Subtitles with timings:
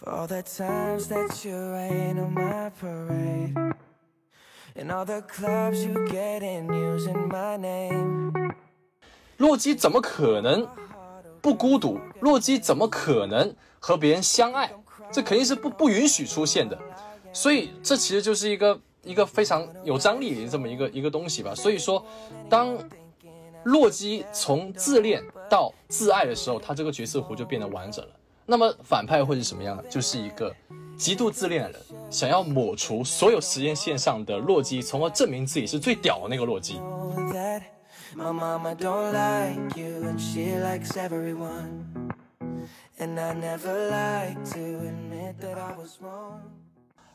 [0.00, 3.52] For all the times that you rain on my parade.
[4.76, 8.54] And all the clubs you get in using my name.
[9.38, 10.68] 洛基怎么可能
[11.42, 11.98] 不孤独？
[12.20, 14.70] 洛基怎么可能和别人相爱？
[15.10, 16.78] 这肯定是不不允许出现的。
[17.32, 21.52] 所以这其实就是一个一个非常有张力的这么一个一个东西吧。
[21.56, 22.06] 所以说，
[22.48, 22.78] 当
[23.64, 25.20] 洛基从自恋
[25.50, 28.12] 到自爱的时候，他这个角色弧就变得完整了。
[28.50, 29.82] 那么反派会是什么样的？
[29.90, 30.50] 就是一个
[30.96, 31.80] 极度自恋的人，
[32.10, 36.80] 想要抹除所有时间线上的洛基，从而证明自己是最屌的那个洛基。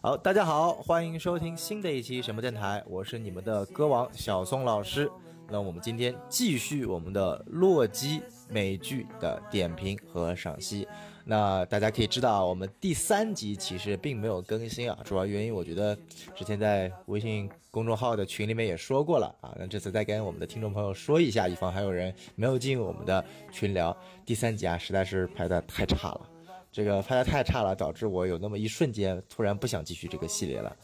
[0.01, 5.09] 好，大家好，欢迎收听新的一期什么电台，我是你们的歌王小宋老师。
[5.49, 10.87] 那我们今天继续我们的洛基美剧的点评和赏析。
[11.25, 15.97] 那大家可以知道，我们第三集其实并没有更新啊，主要原因我觉得
[16.35, 23.95] 之前在微信公众号的群里面也说过了啊，那这次再跟我们的听众朋友说一下，以防还有人没有进入我们的群聊。
[24.25, 26.29] 第三集啊，实在是拍的太差了。
[26.71, 30.75] 这个拍的太差了，导致我有那么一瞬间突然不想继续这个系列了。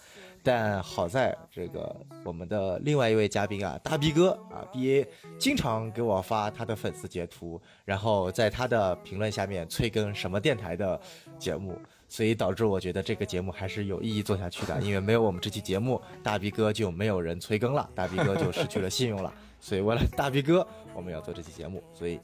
[0.43, 10.99] 但好在这个我们的另外一位嘉宾啊，大 B 哥啊，B A 经常给我发他的粉丝截图，然后在他的评论下面催更什么电台的
[11.37, 19.33] 节目，所以导致我觉得这个节目还是有意义做下去的， 因为没有我们这期节目，大 B 哥就没有人催更了，大 B 哥就失去了信用了。
[19.59, 22.19] 所以为了大 B 哥，我们要做这期节目，所以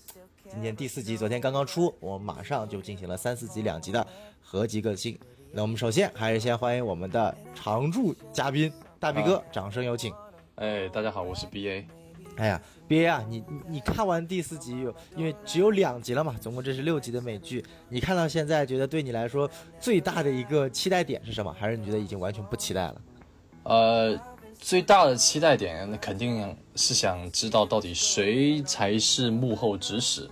[0.50, 4.08] 今天第四集昨天刚刚出，我们马上就进行了三四集两集的
[4.42, 5.20] 合集更新。
[5.56, 10.14] 那我们首先还是先欢迎我们的常驻嘉宾大 B 哥，掌声有请。
[10.56, 11.88] 哎，大家好，我是 B A。
[12.36, 21.56] 哎呀，B A 啊，你你你看完第四集有，因为只有两集了嘛，总共这是六集的美剧，你看到现在觉得对你来说最大的一个期待点是什么？
[21.58, 23.02] 还是你觉得已经完全不期待了？
[23.64, 24.20] 呃，
[24.60, 30.30] 最大的期待点，那肯定是想知道到底谁才是幕后指使。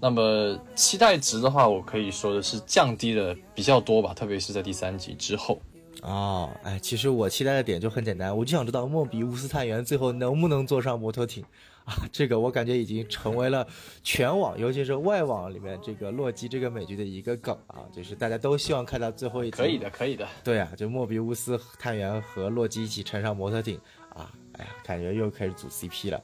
[0.00, 5.60] 那么期待值的话，我可以说的是降低的比较多吧，特别是在第三集之后。
[6.02, 11.44] 哦，哎，其实我期待的点就很简单，我就想知道莫比乌斯探员最后能不能坐上摩托艇
[11.84, 11.92] 啊！
[12.10, 13.66] 这个我感觉已经成为了
[14.02, 19.58] 全网，尤其是外网里面这个洛基这个美剧的一个梗啊，就是大家都希望看到最后一集。
[19.58, 20.26] 可以的，可以的。
[20.42, 23.78] 对啊，就莫比乌斯探员和洛基一起乘上摩托艇
[24.14, 26.22] 啊，哎呀，感觉又开始组 CP 了。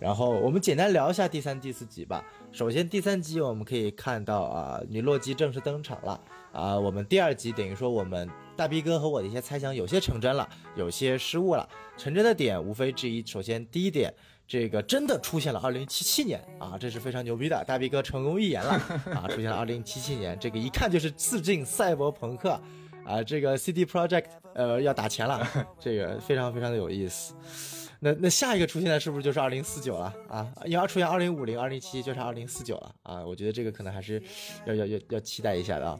[0.00, 2.24] 然后我们简单聊一下第三、第四集吧。
[2.52, 6.20] 首先第三集我们可以看到啊，女洛基正式登场了
[6.52, 6.78] 啊。
[6.78, 10.46] 我们第二集等于说我们大 B 哥和我的一些猜想有些成真了，
[10.76, 11.66] 有些失误了。
[11.96, 14.12] 成真的点无非之一，首先第一点。
[14.46, 18.72] 这个真的出现了2077年啊，这是非常牛逼的，大 B 哥成功预言了
[19.14, 22.60] 啊，出现了2077年，这个一看就是致敬赛博朋克
[23.06, 25.46] 啊，这个 CD Project 呃要打钱了，
[25.80, 27.34] 这个非常非常的有意思。
[28.04, 30.52] 那那下一个出现的是不是就是2049了啊？
[30.64, 34.20] 因为要出现2050、2077就是2049了啊，我觉得这个可能还是
[34.66, 35.96] 要要要要期待一下的啊。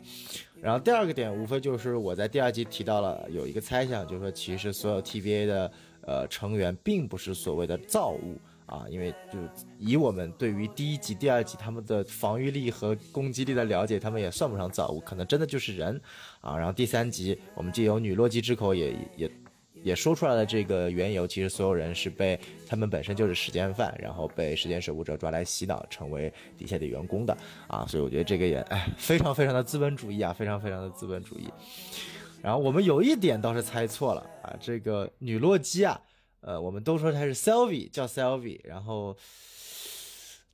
[0.61, 5.73] 然后第二个点无非就是我在第二集提到了有一个猜想，就是说其实所有 TVA 的
[6.05, 8.37] 呃成员并不是所谓的造物
[8.67, 9.39] 啊，因为就
[9.79, 16.01] 以我们对于第一集、第二集他们的防御力和攻击力的了解，他们也算不上造物，可能真的就是人
[16.41, 16.57] 啊。
[16.57, 19.31] 然后第三集我们借由女洛基之口也也
[19.83, 27.85] 也说出来了这个缘由，其实所有人是被他们本身就是时间犯，然后被时间守护者抓来洗脑，成为底下的员工的啊。
[27.89, 31.49] 所以我觉得这个也哎非常非常的资本主义啊，非常非常的资本主义。
[32.41, 36.01] 然后我们有一点倒是猜错了啊，这个女洛基啊，
[36.41, 39.17] 呃，我们都说她是 Selvi，叫 Selvi，然后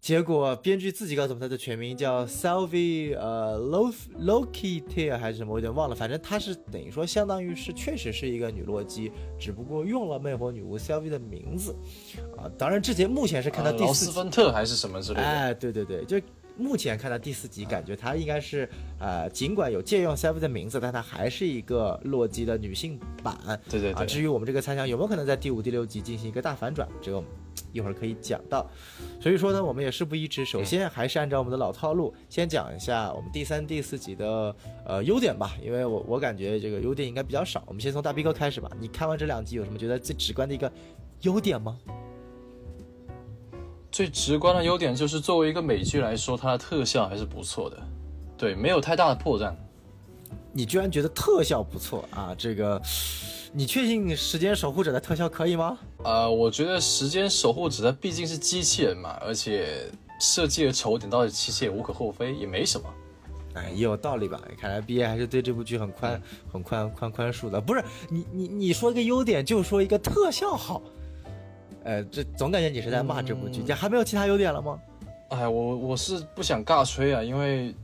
[0.01, 11.77] 结果编剧自己告诉我们她的全名叫 Sylvie，呃，Lo Loki Tear 还是什么，我有点忘了，反正她是等于说相当于是确实是一个女洛基，只不过用了魅惑女巫 Sylvie 的名字
[12.37, 12.49] 啊。
[12.57, 14.13] 当然之前目前是看到第劳四集。
[14.13, 15.27] 斯芬特还是什么之类的。
[15.27, 16.17] 哎，对对对，就
[16.59, 23.35] 目前看到第四集，感觉她应该是呃，尽管有借用 Sylvie 的名字，但她还是一个洛基的女性版。
[23.47, 24.07] 啊，对对对。
[24.07, 27.23] 至于我们这个猜想有没有可能在第五、第六集进行一个大反转，这个
[27.73, 28.69] 一会儿可以讲到。
[29.21, 34.55] 所以说呢，我们也事不宜迟，首先还是按照我们的老套路，先讲一下我们第三、第四集的
[34.85, 37.63] 呃优点吧，因为我我感觉这个优点应该比较少。
[37.67, 40.71] 我们先从大 B 哥开始吧，你看完这两集有什么觉得最直观的一个
[41.23, 41.79] 优点吗？
[43.91, 47.77] 最直观的优点就是，作为一个美剧来说，它的特效还是不错的，
[48.37, 49.53] 对，没有太大的破绽。
[50.53, 52.35] 你居然觉得特效不错啊？
[52.37, 52.81] 这个，
[53.53, 55.79] 你确定时间守护者的特效可以吗？
[56.05, 59.91] 呃，我觉得时间守护者它毕竟是机器人嘛，而且
[60.21, 62.89] 设计的丑点倒是其实也无可厚非，也没什么。
[63.55, 64.41] 哎，也有道理吧？
[64.61, 66.21] 看来毕业还是对这部剧很宽、
[66.53, 67.61] 很宽、宽宽恕的。
[67.61, 70.83] 不是你你你说一个优点，就说一个特效好，
[71.89, 74.79] 呃，这总感觉你是在骂这部剧，你还没有其他优点了吗？
[75.31, 77.75] 哎，我我是不想尬吹啊，因为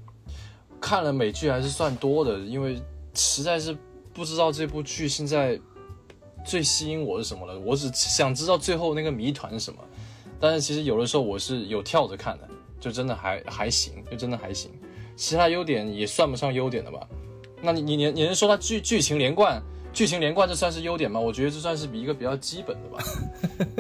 [0.79, 2.79] 看了美剧还是算多的，因为
[3.15, 3.75] 实在是
[4.13, 5.59] 不知道这部剧现在
[6.45, 7.59] 最吸引我是什么了。
[7.61, 9.83] 我只想知道最后那个谜团是什么。
[10.39, 12.47] 但是其实有的时候我是有跳着看的，
[12.79, 14.71] 就真的还还行，就真的还行。
[15.17, 17.09] 其他优点也算不上优点的吧？
[17.63, 19.63] 那你你你你能说它剧剧情连贯？
[19.95, 21.21] 剧情连贯这算是优点吗？
[21.21, 23.05] 我觉得这算是比一个比较基本的吧。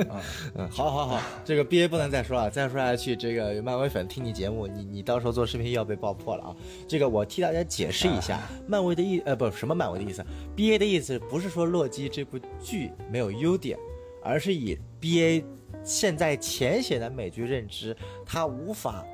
[0.55, 6.57] 嗯，好，好，好，这个 B A 不能再说了，再说下去，这个漫威粉听你节目，你你到时候做视频又要被爆破了啊！
[6.87, 10.25] 这个我替大家解释一下，漫威的意呃不什么漫威的意思
[10.55, 13.77] ，B A 的意思不是说洛基这部剧没有优点，
[14.23, 15.45] 而是以 B A
[15.83, 19.05] 现在浅显的美剧认知，他无法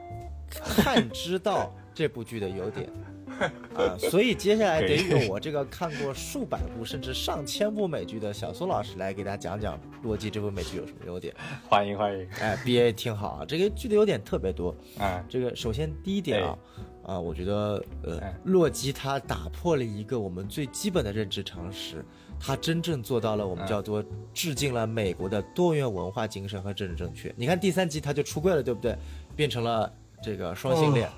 [0.51, 2.91] 探知到这部剧的优点。
[3.75, 11.35] 啊，所以接下来得由我这个看过数百部甚至上千部美剧的小苏老师来给大家讲讲《洛基》这部美剧有什么优点。
[11.69, 15.25] 欢迎欢迎，哎，B A 听好啊，这个剧的优点特别多啊。
[15.29, 16.59] 这个首先第一点啊，
[17.05, 22.05] 啊，我觉得呃，洛基他打破了一个我们最基本的认知常识，
[22.39, 24.05] 他真正做到了我们叫做
[24.35, 27.33] 致敬了美国的多元文化精神和政治正确。
[27.37, 28.97] 你看第三集他就出柜了，对不对？
[29.35, 29.91] 变成了
[30.23, 31.09] 这个双性恋。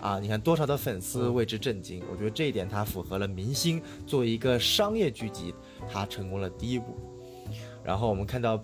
[0.00, 2.02] 啊，你看多少的粉丝为之震惊？
[2.10, 5.54] 我觉得这一点它符合了明星作为一个商业剧集，
[5.90, 6.94] 它成功了第一步。
[7.82, 8.62] 然后我们看到，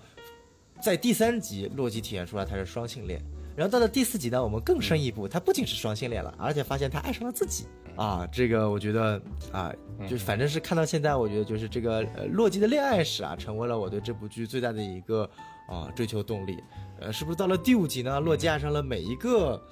[0.83, 3.23] 在第三集，洛基体现出来他是双性恋。
[3.57, 7.65] 然后到了第四集呢，我们更深一步，他不仅是双性恋了，而且发现他爱上了自己。
[7.97, 9.21] 啊，这个我觉得
[9.53, 9.73] 啊，
[10.09, 15.29] 就反正是看到现在，我觉得就是这个呃洛基的恋爱史啊，成为了我对这部剧最大的一个
[15.69, 16.63] 啊追求动力。
[17.01, 18.21] 呃，是不是到了第五集呢？
[18.21, 19.63] 洛基爱上了每一个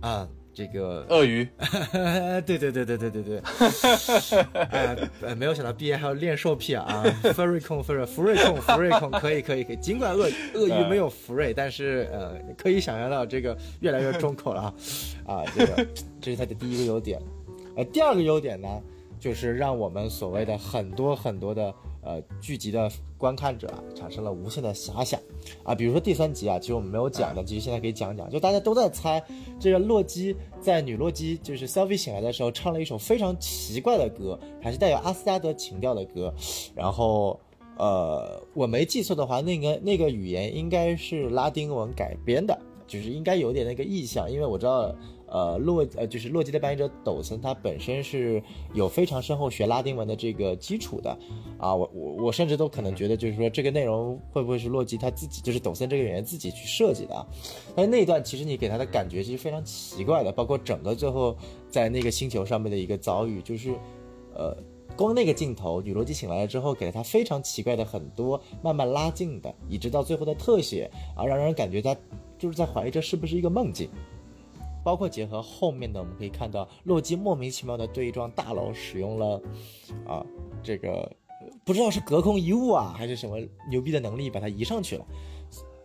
[0.00, 0.28] 啊。
[0.54, 1.46] 这个鳄鱼，
[2.46, 3.42] 对对对对对对对，
[4.70, 14.62] 哎，没有想到毕业还要练兽癖啊，furry 控 furry 福瑞控福瑞控可以可以可以，尽管鳄鳄鱼没有福瑞，但是呃，可以想象到这个越来越重口了
[15.26, 15.86] 啊，啊，这个
[16.20, 17.20] 这是它的第一个优点，
[17.76, 18.68] 呃，第二个优点呢，
[19.18, 21.74] 就是让我们所谓的很多很多的。
[22.06, 22.86] 呃，剧集的
[23.24, 25.18] 观看者啊，产生了无限的遐想
[25.62, 29.24] 啊，比如说第三集啊，其实我们没有讲的，其实现在可以讲讲，就大家都在猜，
[29.58, 36.34] 这个洛基在女洛基就是 Sylvie 醒来的时候，唱了一首非常奇怪的歌，还是带有阿斯加德情调的歌，
[36.74, 37.40] 然后
[37.78, 44.94] 呃，我没记错的话，那个那个语言应该是拉丁文改编的，就是应该有点那个意象，因为我知道。
[45.34, 48.40] 呃，洛呃就是洛基的扮演者抖森，他本身是
[48.72, 51.10] 有非常深厚学拉丁文的这个基础的，
[51.58, 57.26] 啊，我我我甚至都可能觉得，就是说这个内容会不会是洛基他自己，就是抖森这个演员自己去设计的啊？
[57.74, 61.36] 但那一段其实你给他的感觉其实非常奇怪的，包括整个最后
[61.68, 63.74] 在那个星球上面的一个遭遇，就是，
[64.36, 64.56] 呃，
[64.96, 71.92] 光那个镜头，女洛基醒来了之后，给了他非常奇怪的很多慢慢拉近的，一直到最后的特写啊，让人感觉他
[72.38, 73.90] 就是在怀疑这是不是一个梦境。
[74.84, 79.40] 包括结合后面的，我们可以看到洛基莫名其妙的对一幢大楼使用了，
[80.06, 80.24] 啊，
[80.62, 81.10] 这个
[81.64, 83.38] 不知道是隔空移物啊，还是什么
[83.70, 85.04] 牛逼的能力把它移上去了。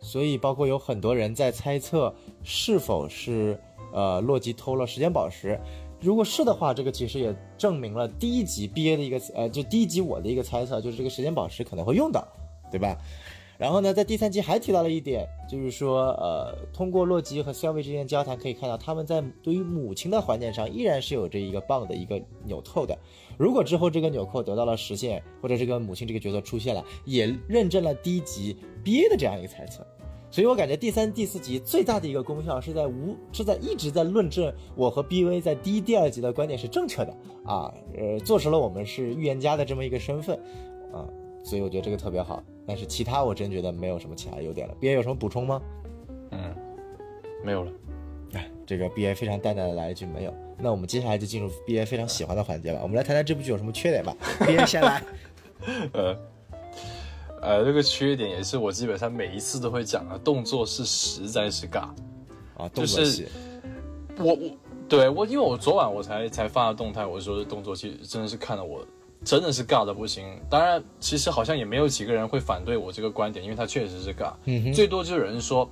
[0.01, 2.13] 所以包括有很多人在猜测
[2.43, 3.59] 是否是
[3.93, 5.59] 呃洛基偷了时间宝石。
[6.01, 12.25] 如果是的话，这个其实也证明了第一集 B A 的一个呃，就第一集我的一个猜测，就是这个时间宝石可能会用到，
[12.71, 12.97] 对吧？
[13.59, 22.97] 然后呢，在第三集还提到了一点，就是说，呃，通过洛基和肖维之间的交谈，可以看到他们在对于母亲的怀念上依然是有着一个棒的一个纽扣的。
[23.37, 29.85] 如果之后这个纽扣得到了实现，或者这个母亲这个角色出现了，也认证了第一集 B A 的这样一个猜测。
[30.31, 37.11] 所以我感觉第三、第四集最大的一个功效是在无是在一直在论证我和 B V 在第一、第二集的观点是正确的
[37.43, 40.39] 啊，呃，坐实了我们是预言家的这么一个身份
[40.93, 41.03] 啊。
[41.43, 44.75] 所以我觉得这个特别好，但是其他我真觉得没有什么其他优点了。
[44.79, 45.59] B A 有什么补充吗？
[46.29, 46.55] 嗯，
[47.43, 47.71] 没有了。
[48.33, 50.33] 哎，这个 B A 非常淡淡的来一句没有。
[50.55, 52.79] 那我们接下来就进入 B A 非常喜欢的环节吧。
[52.83, 54.15] 我们来谈谈这部剧有什么缺点吧。
[54.45, 55.03] B A 先来。
[55.93, 56.15] 呃，
[57.41, 61.89] 呃，这个缺点也是我基本上每一次都会讲的，动作是实在是尬
[62.55, 63.25] 啊，动作戏。
[64.19, 64.37] 我我
[64.87, 68.85] 对我，因为我昨晚我才才发的动态，我说动作戏真的是看了我。
[69.23, 74.33] 真的是尬的不行，当然，其实好像也没有几个人会反对我这个观点，因为他确实是尬。
[74.73, 75.69] 最多就有人说，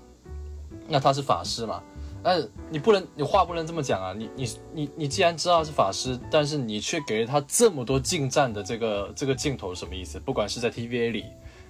[0.87, 1.81] 那他是法师嘛？
[2.21, 4.13] 但是你不能，你话不能这么讲啊！
[4.13, 10.19] 你你你你既然知道是法师，但是你却给了他这么多近战的这个这个镜头，什么意思？
[10.19, 11.25] 不管是在 TVA 里，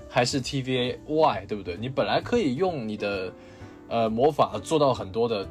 [0.09, 1.77] 还是 TVA 外，对不对？
[1.77, 3.31] 你本来可以用你的
[3.87, 5.47] 呃魔法做到很多的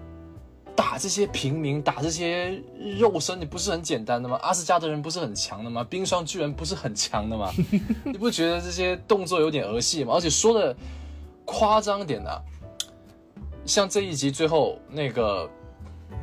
[0.76, 2.62] 打这些平民，打这些
[2.98, 4.38] 肉身，你不是很简单的吗？
[4.42, 5.82] 阿斯加德人不是很强的吗？
[5.88, 7.50] 冰霜巨人不是很强的吗？
[8.04, 10.12] 你不觉得这些动作有点儿戏吗？
[10.14, 10.76] 而且说的
[11.46, 12.38] 夸张点的、啊，
[13.64, 15.50] 像这一集最后那个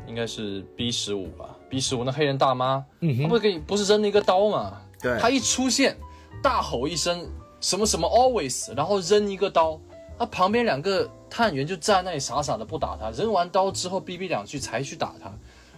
[0.07, 2.86] 应该是 B 十五吧，B 十五那黑人大妈，
[3.22, 4.79] 她不是给你不是扔了一个刀吗？
[5.01, 5.98] 对她一出现，
[6.41, 7.27] 大吼一声
[7.60, 9.79] 什么什么 always，然后扔一个刀，
[10.17, 15.32] 他旁边两个探员就站那里傻傻的不打他，扔完刀之后逼逼两句才去打他。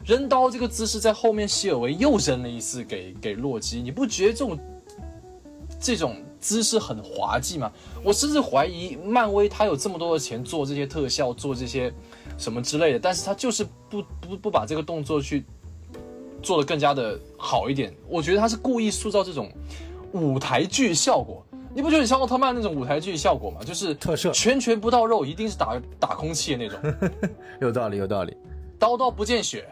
[0.05, 4.59] 扔刀这个姿势在后面，希尔维又扔了一次给给洛基，你不觉得这种
[5.79, 7.71] 这种姿势很滑稽吗？
[8.03, 11.91] 我甚至怀疑漫威他有这么多的钱做这些特效，做这些
[12.37, 15.43] 什么之类的，但是他就是不不不把这个动作去
[16.43, 17.91] 做得更加的好一点。
[18.07, 19.49] 我觉得他是故意塑造这种
[20.11, 21.43] 舞台剧效果。
[21.75, 23.59] 你不觉得很像奥特曼那种舞台剧效果吗？
[23.65, 27.09] 就是特摄拳拳不到肉，一定是打打空气的那种，
[27.59, 28.33] 有道理，有道理。
[28.79, 29.67] 刀刀不见血。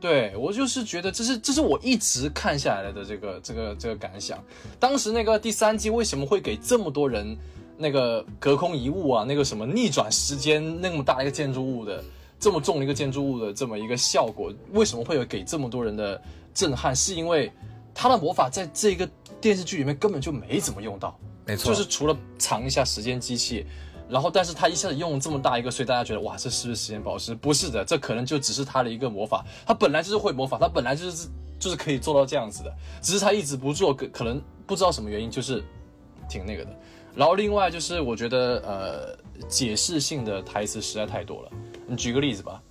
[0.00, 4.42] 对我就是觉得这是这是我一直看下来的这个这个这个感想。
[4.80, 7.38] 当时那个第三季为什么会给这么多人
[7.78, 12.02] 那个隔空遗物啊，那个什么逆转时间那么大一个建筑物的
[12.40, 16.20] 这么重的一个建筑物的这么一个效果，为什么会有给这么多人的
[16.52, 16.94] 震撼？
[16.94, 17.50] 是因为
[17.94, 19.08] 他的魔法在这个
[19.44, 21.20] 电视剧里面根本就没怎么用到。
[21.44, 23.66] 没错，就是除了藏一下时间机器，
[24.08, 27.34] 然后但是他一下子用了这么大一个，所以大家觉得哇，这是不是时间宝石？
[27.34, 35.62] 不是的，这可能就只是他的一个魔法，他本来就是会魔法，他本来就是就是可以做到这样子的，只是他一直不做，可可能不知道什么原因，就是
[36.26, 36.74] 挺那个的。
[37.14, 41.50] 然后另外就是我觉得呃解释性的台词实在太多了，
[41.86, 42.62] 你举个例子吧。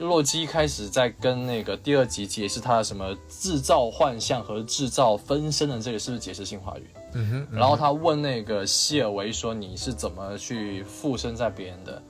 [0.00, 6.86] 洛基开始在跟那个第二集解释他的什么制造幻象和制造分身的这个是不是解释性话语？
[7.12, 12.02] 嗯哼，然后他问那个希尔维说：“你是怎么去附身在别人的？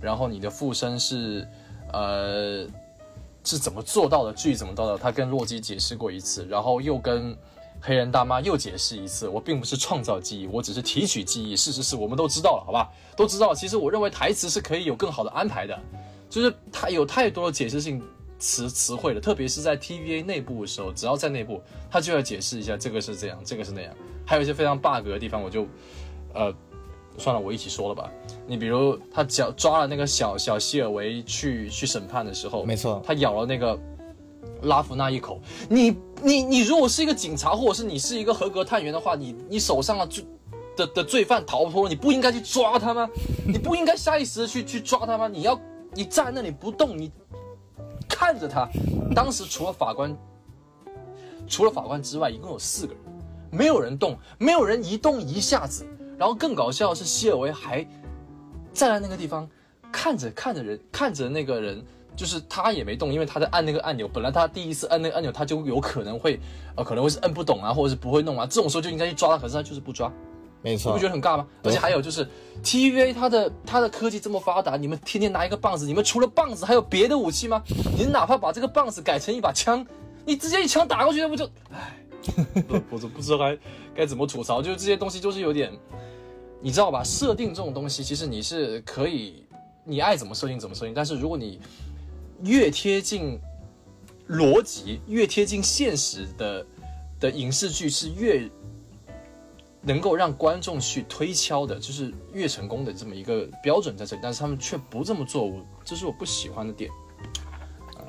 [0.00, 1.48] 然后你的附身是，
[1.92, 2.66] 呃，
[3.44, 4.32] 是怎么做到的？
[4.34, 7.34] 具体怎么做到的？”他跟洛基解释过一次，然后又跟
[7.80, 11.56] 黑人大妈又解释一次：“我并不是创造记忆，我只是提取记忆。
[11.56, 12.90] 事实是我们都知道了，好吧？
[13.16, 13.54] 都知道。
[13.54, 15.80] 其实我认为台词是可以有更好的安排的，
[16.28, 18.02] 就是他有太多的解释性。”
[18.40, 23.92] 词词汇了，特别是在 TVA 内部的时候，只要在内部，他就要解释一下这个是这样，这个是那样，
[24.24, 25.66] 还有一些非常 bug 的地方，我就，
[26.32, 26.54] 呃，
[27.18, 28.08] 算了，我一起说了吧。
[28.46, 33.76] 你比如他脚抓了那个小小希尔维去去审判的时候，没错，他咬了那个
[34.62, 35.40] 拉夫纳一口。
[35.68, 40.24] 你你你如果是一个警察，或者是你是一个合格探员的话，你你手上的罪
[40.76, 43.10] 的的罪犯逃脱了，你不应该去抓他吗？
[43.44, 45.26] 你不应该下意识的去去抓他吗？
[45.26, 45.60] 你要
[45.98, 47.10] 你站那里不动，你。
[48.08, 48.68] 看着他，
[49.16, 50.16] 当时除了法官，
[51.48, 53.02] 除了法官之外，一共有四个人，
[53.50, 55.84] 没有人动，没有人移动一下子。
[56.16, 57.82] 然后更搞笑的是，希尔维还
[58.72, 59.48] 站在那个地方，
[59.90, 64.06] 看着看着人，看着那个人，就是他也没动，因为他在按那个按钮。
[64.06, 66.38] 本来他第一次按那个按钮，他就有可能会，
[66.76, 68.46] 呃，可能会是摁不懂啊，或者是不会弄啊。
[68.46, 70.12] 这种时候就应该去抓他，可是他就是不抓。
[70.60, 71.46] 没错，你不觉得很尬吗？
[71.62, 72.28] 而且还有就是
[72.64, 77.62] ，TVA 它的它的科技这么发达，你们天天拿一个棒子，你们除了棒子还有别的武器吗？
[77.96, 79.86] 你哪怕把这个棒子改成一把枪，
[80.24, 81.48] 你直接一枪打过去，那不就……
[81.70, 81.96] 唉，
[82.90, 83.58] 我都不知道该
[83.94, 85.72] 该怎么吐槽，就是这些东西就是有点，
[86.60, 87.04] 你知道吧？
[87.04, 89.44] 设定这种东西，其实你是可以，
[89.84, 91.60] 你爱怎么设定怎么设定，但是如果你
[92.42, 93.38] 越贴近
[94.28, 96.66] 逻辑，越贴近现实的
[97.20, 98.50] 的影视剧是越。
[99.80, 106.90] 能够让观众去推敲的，就是越成功的这么一个标准在这里，但是他们却不这么做，我这是我不喜欢的点。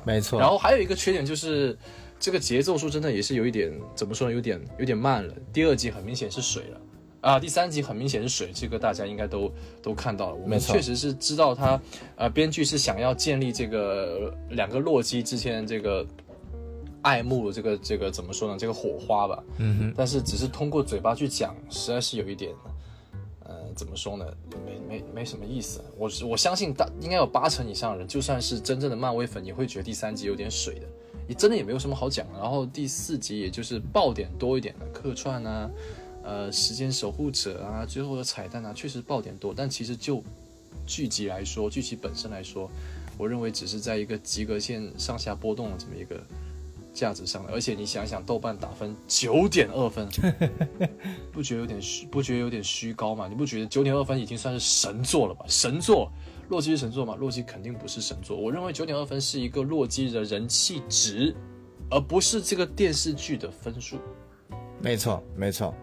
[0.04, 0.40] 没错。
[0.40, 1.78] 然后还有一个缺点就是，
[2.18, 4.34] 这个节奏说真的也是有一点，怎么说呢？
[4.34, 5.34] 有点有点慢了。
[5.52, 6.80] 第二集很明显是水了
[7.20, 10.34] 啊，第三集很明显是水，这个大家应该都都看到了。
[10.34, 11.80] 我们确实是知道他，
[12.16, 16.06] 呃，编剧是想要建立这个两个洛基之间的这个。
[17.02, 18.58] 爱慕的这个这个怎么说呢？
[18.58, 22.52] 这个火花吧，嗯哼，但是只是通过嘴巴去讲，实在是有一点，
[23.44, 24.26] 呃，怎么说呢？
[24.66, 25.82] 没没没什么意思。
[25.96, 30.86] 我我相信大应该有八成以上的人，就算是真正的漫威粉，也会觉得第三集有点水的。
[31.26, 32.26] 你真的也没有什么好讲。
[32.34, 35.70] 然后第四集也就是爆点多一点的客串啊，
[36.22, 39.54] 呃，时间守护者啊，最后的彩蛋啊，确实爆点多。
[39.56, 40.22] 但其实就
[40.86, 42.70] 剧集来说，剧集本身来说，
[43.16, 46.20] 我认为只是在一个及格线上下波动的这么一个。
[47.00, 50.06] 价值上的，而且你想想，豆瓣打分九点二分，
[51.32, 52.04] 不觉得有点虚？
[52.06, 53.26] 不觉得有点虚高吗？
[53.26, 55.46] 你不觉得九点二分已经算是神作了吧？
[55.48, 56.12] 神作，
[56.50, 57.14] 洛基是神作吗？
[57.14, 58.36] 洛基肯定不是神作。
[58.36, 61.34] 我认为九点二分是一个洛基的人气值，
[61.90, 63.96] 而不是这个电视剧的分数。
[64.82, 65.74] 没错，没错。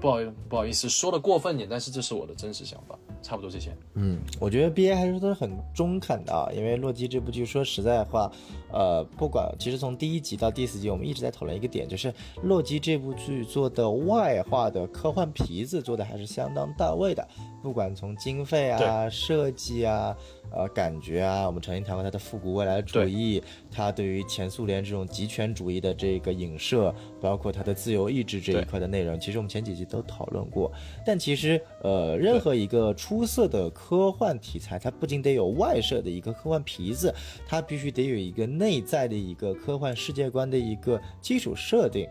[0.00, 2.98] 不好意思，不好意思，说的过分点，但是这是我的真实想法。
[3.24, 3.74] 差不多这些。
[3.94, 8.30] 嗯，我觉得 B A 还是都是很中肯的啊，因为《洛基》这部剧，说实在话，
[8.70, 12.12] 呃，不管其实从第一集到第四集，我们一直在讨论一个点，就是
[12.42, 17.26] 《洛基》这部剧做的外化的科幻皮子做的还是相当到位的，
[17.62, 20.14] 不管从经费啊、设计啊、
[20.54, 30.72] 呃感觉啊，我们曾经谈过他的复古未来主义，他对于前苏联这种极权主义的这个影射，包括他的自由意志这一块的内容，其实我们前几集都讨论过。
[31.04, 37.12] 但其实，呃，任何一个出色的科幻题材，它不仅得有外设的一个科幻皮子，
[37.46, 42.08] 它必须得有一个内在的一个科幻世界观的一个基础设定。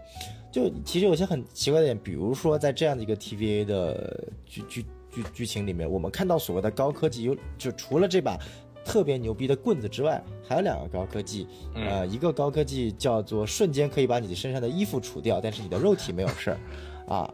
[0.52, 8.38] 就其实有些很奇怪的点，比如说在这样的一个 TVA 的剧剧剧剧情里面，我们看到所谓的高科技，有就除了这把
[8.84, 16.58] 特别牛逼的棍子之外，还有两个高科技，呃，一个高科技叫做瞬间可以把你身上的衣服除掉，但是你的肉体没有事儿。
[17.08, 17.34] 啊，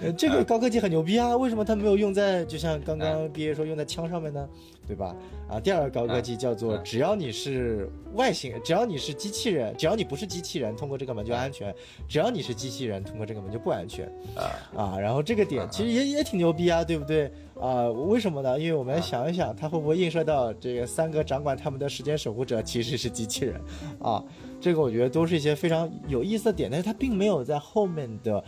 [0.00, 1.36] 呃 这个高科技很牛逼啊！
[1.36, 4.48] 为什么它没有用在就像刚刚毕业说用在枪上面呢？
[4.86, 5.16] 对吧？
[5.48, 11.72] 啊，第二个高科技叫做只要你是外星，只要你是机器人，只要你不是机器人，通过这个门就安全；
[12.06, 14.06] 只要你是机器人，通过这个门就不安全。
[14.76, 17.32] 啊，然后这个点其实也也挺牛逼啊，对不对？
[17.58, 18.58] 啊，为什么呢？
[18.58, 23.58] 因为我们想一想，它会不会映射到这个三个掌管他们的时间守护者其实是机器人？
[24.00, 24.22] 啊，
[24.64, 28.42] 这个我觉得都是一些非常有意思的点，但是它并没有在后面的。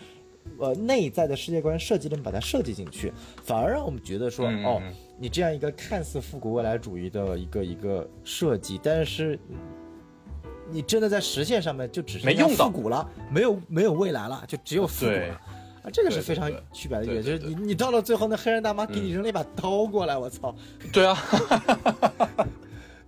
[0.61, 4.81] 呃，内在的世界观设计里面把它设计进去，反而让我们觉得说，哦，
[5.19, 9.37] 你这样一个看似复古未来主义的一个一个设计，但是
[10.71, 15.41] 你真的在实现上面就只是没用复古了，没有没有未来了，就只有复古了。
[15.83, 20.55] 啊，这个是非常区别的一点，就是你你到了最后，那黑人大妈给你扔了一把刀过来，我操！
[20.93, 21.19] 对啊，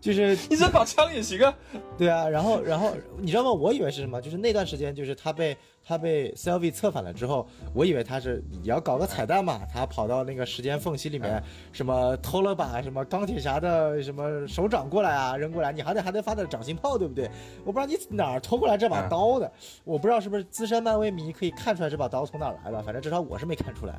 [0.01, 1.55] 就是你这把枪也行啊。
[1.97, 3.53] 对啊，然后然后你知道吗？
[3.53, 4.21] 我以为是什么？
[4.21, 17.29] 就是那段时间，就是他被他被 Sylvie 策反了之后，我以为他是你要搞个彩蛋嘛，他跑到那个时间缝隙里面，什么偷了把什么钢铁侠的什么手掌过来啊，扔过来，你还得还得发点掌心炮，对不对？
[17.65, 19.51] 我不知道你哪儿偷过来这把刀的，
[19.85, 23.95] 我不知道是不是资深漫威迷可以看出来这把刀从哪儿来的，反正至少我是没看出来，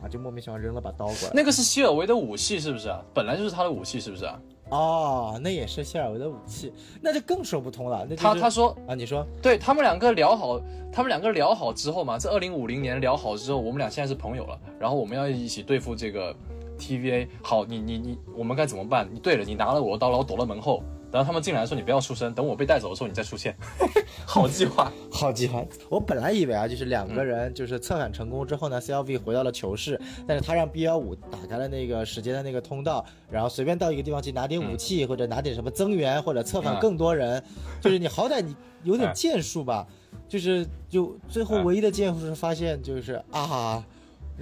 [0.00, 1.30] 啊，就莫名其妙扔了把刀过来。
[1.34, 3.02] 那个是希尔维的武器是不是啊？
[3.12, 4.38] 本来就是他的武器是不是啊？
[4.70, 8.06] 哦，那也是谢尔维的武器，那就更说不通了。
[8.08, 10.58] 那、就是、他他说啊，你说对他们两个聊好，
[10.90, 16.34] 他们两个聊好之后嘛，这二零五零年聊好之后，我们俩现在是朋友了，然后我们要一起对付这个
[16.78, 17.28] TVA。
[17.42, 19.06] 好，你你你，我们该怎么办？
[19.12, 23.54] 你对了，你拿了我的刀，然后躲到门后，然后他们进来说你不要出声，等我被带走的时候你再出现。
[24.26, 25.62] 好计划，好计划。
[25.90, 37.42] 我本来以为啊，就是两个人就是策反成功之后呢，CLV 回到了囚室，但是他让 B 幺五打开了那个时间的那个通道，然后随便到一个地方去拿点武器、或者拿点什么增援或者策反更多人，
[37.80, 39.86] 就是你好歹你有点建树吧，
[40.26, 43.84] 就是就最后唯一的建树是发现就是啊。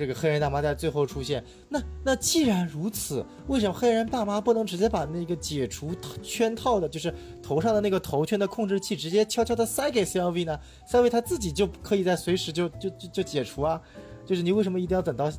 [0.00, 10.58] 这个黑人大妈在最后出现，那那既然如此，为什么黑人大妈不能直接把那个解除圈套的，就是头上的那个头圈的控制器，直接悄悄的塞给 CLV 呢
[10.90, 13.78] ？CLV 他自己就可以在随时就就就就解除啊，
[14.24, 15.30] 就是你为什么一定要等到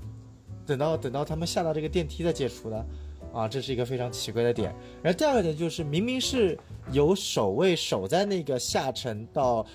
[0.63, 2.85] 等到等到他们下到这个电梯再解除呢？
[3.33, 4.71] 啊，这是一个非常奇怪的点。
[5.01, 6.55] 然后第二个点就是，明明是
[6.91, 9.65] 有守卫守在那个下沉到。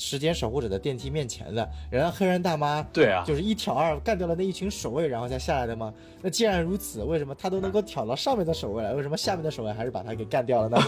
[0.00, 5.92] 时间守护者的电梯面前的，然后黑人大妈对啊，就是一挑二干掉了那一群守卫，然后再下来的吗？
[6.22, 10.78] 那既然如此，为什么他都能够挑到上面的守卫来，为什么下面的守卫还是把他给干掉了呢？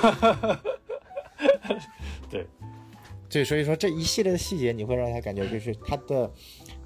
[2.30, 2.46] 对，
[3.28, 6.30] 对，所以说这一系列的细节，你会让他感觉就是他的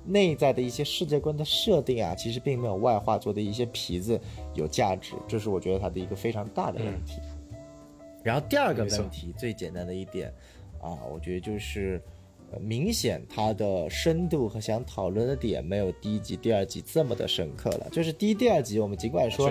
[0.04, 4.20] 内在的一些世界观的设定啊，其实并没有外化做的一些皮子
[4.52, 7.20] 有价值，这是我觉得他的一个非常大的问题。
[8.24, 10.34] 然后第二个问题，最简单的一点。
[10.78, 12.15] 啊，我觉得就是，呃，
[12.60, 17.88] 明显它的深度和想讨论的点没有第一集、第二集这么的深刻了。
[17.90, 19.48] 就是第一、第二集，我们尽管说，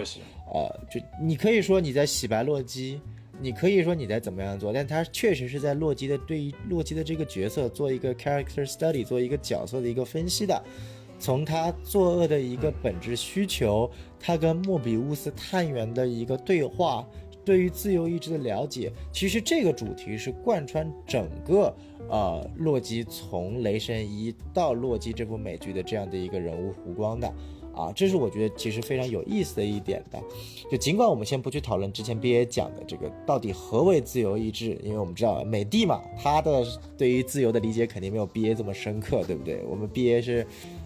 [0.52, 3.00] 呃，就你可以说你在洗白洛基，
[3.40, 10.64] 你可以说你在怎么样做，但它确实是在洛基的对于洛基的这个角色做一个 character study，做一个角色的一个分析的，
[11.20, 17.08] 从他作恶的一个本质需求，他跟莫比乌斯探员的一个对话。
[17.44, 21.72] 对于自由意志的了解，其实这个主题是贯穿整个
[22.10, 27.28] 呃洛基从雷神一到洛基这部美剧的这样的一个人物弧光的
[27.76, 30.22] 啊，这是我觉得其实非常有意思的一点的。
[30.72, 36.66] 就尽管我们先不去讨论之前 B A 讲的这个到底何为自由意志，因为我们知道美帝嘛，他的
[36.98, 39.64] 对于自由的理解肯定没有 B A 这么深刻，对不对？
[39.70, 40.46] 我们 B A 是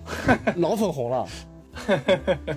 [0.57, 1.27] 老粉红了。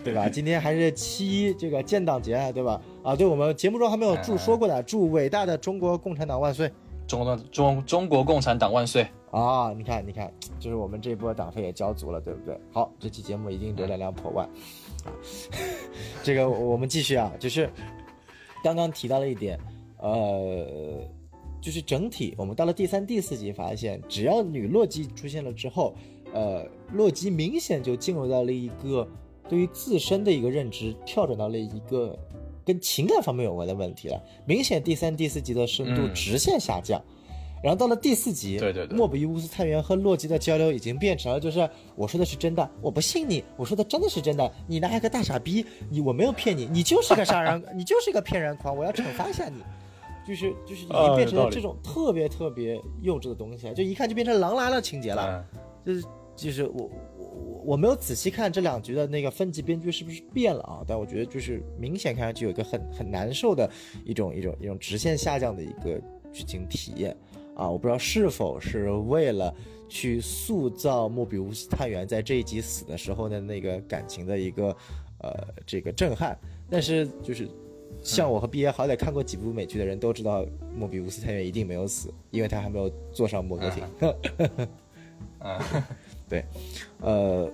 [0.03, 0.29] 对吧？
[0.29, 2.81] 今天还是七这个建党节，对吧？
[3.05, 6.68] 啊，对我们节目中还没有祝说过的，祝伟大的中国共产党万岁！
[7.06, 9.06] 中国中中国共产党万岁！
[9.30, 12.58] 啊，你看，你看，就是我们这波党费也交足了，对不对？
[12.70, 14.48] 好，这期节目已经流量量破万。
[16.22, 17.68] 这个我们继续啊，就是
[18.62, 19.58] 刚刚提到了一点，
[19.98, 21.00] 呃，
[21.60, 25.94] 就是整体我们到了第三、第四集，发现只要女洛基出现了之后，
[26.34, 29.08] 呃，洛基明显就进入到了一个
[29.48, 32.18] 对于自身的一个认知跳转到了一个
[32.64, 37.03] 跟情感方面有关的问题了，明显第三、第四集的深度嗯直线下降。
[37.62, 49.62] 然后到了第四集，对对对莫比乌斯探员和洛基的交流已经变成了，就是我说的是真的，我不信你，我说的真的是真的，你那个大傻逼，你我没有骗你，你就是个杀人， 你就是个骗人狂，我要惩罚一下你，
[50.27, 56.90] 就是就是已经变成了这种特别特别幼稚的东西了，就一看就变成狼来了情节了，嗯，就是就是我
[57.64, 60.84] 我没有仔细看这两局的那个分级编剧是不是变了啊？
[60.86, 63.70] 但我觉得就是明显看上去有一个很很难受的
[64.04, 66.00] 一种一种一种直线下降的一个
[66.32, 67.16] 剧情体验
[67.54, 67.68] 啊！
[67.68, 69.54] 我不知道是否是为了
[69.88, 74.76] 去塑造莫比乌斯探员在这一集死的时候的那个感情的一个
[75.18, 75.32] 呃
[75.66, 76.38] 这个震撼，
[76.70, 77.48] 但是就是。
[78.02, 83.84] 像我和毕业好歹看过几部美剧的人都知道，莫比乌斯探员一定没有死，因为他还没有坐上摩托艇。
[85.38, 85.60] 嗯，
[86.32, 86.42] 对，
[87.02, 87.46] 呃，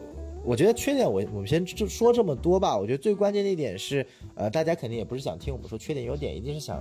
[0.44, 2.78] 我觉得缺点我我们先就说这么多吧。
[2.78, 6.80] 我觉得最关键的一点是，呃，大家肯定也不是想听我们说缺点优点，一定是想，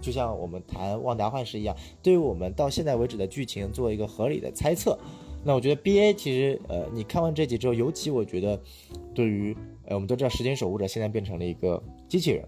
[0.00, 4.98] 就像我们谈《旺达幻视》一样，对于我们到现在为止的剧情做一个合理的猜测。
[5.44, 8.60] 那我觉得 B A 其实，呃，你看完这集之后，尤其我觉得，
[9.14, 12.44] 对于呃，我们都知道时间守护者现在变成了一个机器人，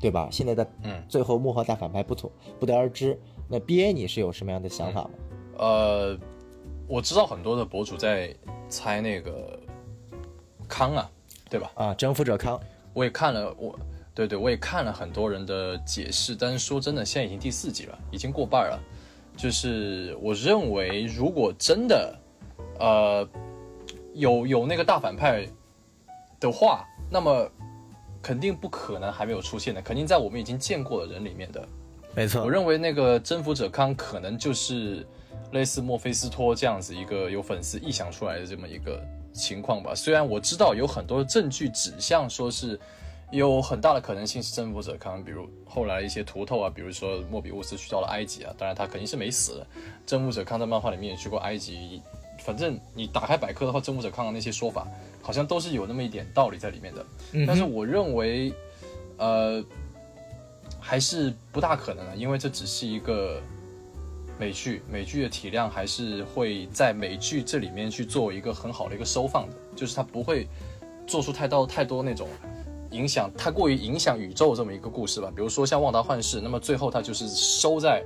[0.00, 0.28] 对吧？
[0.30, 3.18] 现在的嗯最后幕后大反派不妥不得而知。
[3.48, 5.10] 那 B A 你是有什么样的想法吗？
[5.58, 6.18] 呃，
[6.88, 8.34] 我知道很多的博主在
[8.68, 9.58] 猜那个
[10.68, 11.10] 康啊，
[11.50, 11.70] 对吧？
[11.74, 12.60] 啊，征服者康，
[12.92, 13.78] 我也看了，我
[14.14, 18.80] 对对，我也看了很多人的解释，但是说真的，现在已经第四集了，已经过半了。
[19.36, 22.18] 就是我认为，如果真的，
[22.78, 23.28] 呃，
[24.14, 25.46] 有有那个大反派
[26.40, 27.50] 的话，那么
[28.22, 31.68] 肯定不可能还没有出现的，肯定在我们已经见过的人里面的。
[32.14, 35.06] 没错我认为那个征服者康可能就是
[35.52, 39.94] 类似墨菲斯托这样子一个有粉丝臆想出来的这么一个情况吧。
[39.94, 42.78] 虽然我知道有很多证据指向说是
[43.32, 49.66] 有很大的可能性是征服者康，比如后来一些图透啊，比如说莫比乌斯去到了埃及啊，当然他肯定是没死的。
[50.06, 52.00] 征服者康在漫画里面也去过埃及，
[52.38, 54.86] 反正你打开百科的话，征服者康的那些说法
[55.20, 57.04] 好像都是有那么一点道理在里面的。
[57.46, 58.54] 但是我认为，
[59.16, 59.64] 呃，
[60.78, 63.42] 还是不大可能的，因为这只是一个
[64.38, 70.46] 美剧，美剧的体量还是会在美剧这里面去做一个很好的一个收放的，就是它不会
[71.06, 72.28] 做出太多太多那种
[72.90, 75.32] 影响太过于影响宇宙这么一个故事吧。
[75.34, 78.02] 比如说像《旺达幻视》，那么最后它就是收在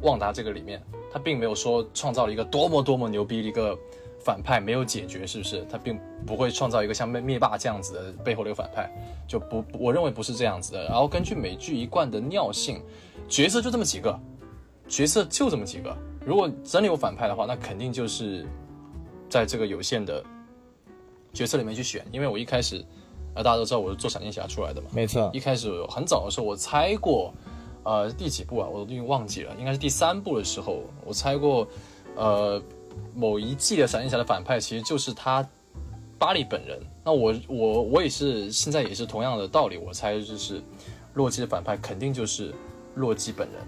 [0.00, 3.78] 旺达这个里面，它并没有说创造了一个多么多么牛逼的一个
[4.24, 5.66] 反派没有解决，是不是？
[5.70, 8.90] 它并不会创造一个像灭灭霸这样子的背后的一个反派，
[9.28, 10.84] 就不，我认为不是这样子的。
[10.84, 12.80] 然后根据美剧一贯的尿性，
[13.28, 14.18] 角色就这么几个，
[14.88, 15.96] 角色就这么几个。
[16.24, 18.46] 如果真的有反派的话，那肯定就是
[19.28, 20.24] 在这个有限的
[21.32, 22.04] 角色里面去选。
[22.10, 22.84] 因为我一开始，
[23.34, 27.34] 呃，大家都知道我是做闪电侠出来的嘛，没错，一开始很早的时候，我猜过，
[27.82, 28.68] 呃，第几部啊？
[28.68, 31.66] 我都已经忘记了，应该是第三部的时候，我猜过，
[32.16, 32.62] 呃，
[33.14, 35.46] 某一季的闪电侠的反派其实就是他
[36.18, 36.80] 巴里本人。
[37.04, 40.62] 那我我我也是现在也是同样的道理，我猜就是
[41.12, 42.54] 洛基的反派肯定就是
[42.94, 43.60] 洛基本人。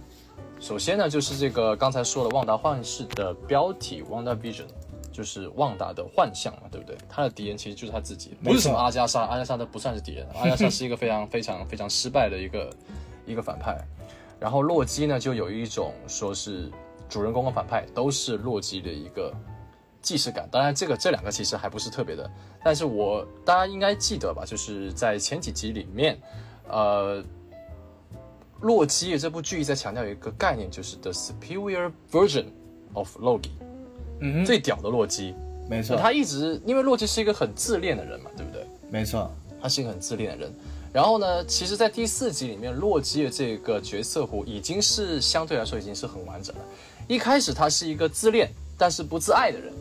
[0.58, 4.64] 首先呢，就是这个刚才说的《旺达幻视》的标题《Wanda Vision》，
[5.12, 6.96] 就是旺达的幻象嘛，对不对？
[7.08, 12.70] 他的敌人其实就是他自己，不是什么阿加莎，阿加莎他不算是敌人， 阿加莎是一个非常非常非常失败的一个
[13.26, 13.76] 一个反派。
[14.40, 16.70] 然后洛基呢，就有一种说是
[17.08, 19.32] 主人公和反派都是洛基的一个
[20.02, 20.48] 既视感。
[20.50, 22.30] 当然，这个这两个其实还不是特别的，
[22.64, 24.44] 但是我大家应该记得吧？
[24.44, 26.18] 就是在前几集里面，
[26.68, 27.22] 呃，
[28.60, 32.46] 洛基这部剧在强调一个概念，就是 the superior version
[32.94, 33.50] of Loki，
[34.20, 35.34] 嗯最屌的洛基。
[35.68, 38.64] 没错他一直，因为洛基是一个很自恋的人嘛，对不对？
[38.88, 40.54] 没错，他是一个很自恋的人。
[40.92, 46.62] 然后呢，其实，在第四集里面，洛基的这个角色弧已经是相对来说已经是很完整了。
[47.06, 49.72] 一开始他是一个自恋但是不自爱的人，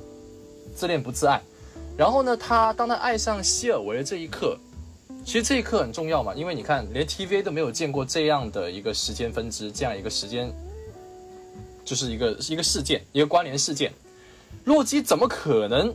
[0.75, 1.39] 自恋不自爱。
[1.95, 4.57] 然后呢，他当他爱上希尔维的这一刻，
[5.25, 10.53] 其实这一刻很重要嘛，因为你看，连 TVA 都没有见过这样的一个时间分支，这样一个时间，
[11.83, 13.91] 就是一个一个事件，一个关联事件。
[14.65, 15.93] 洛基怎么可能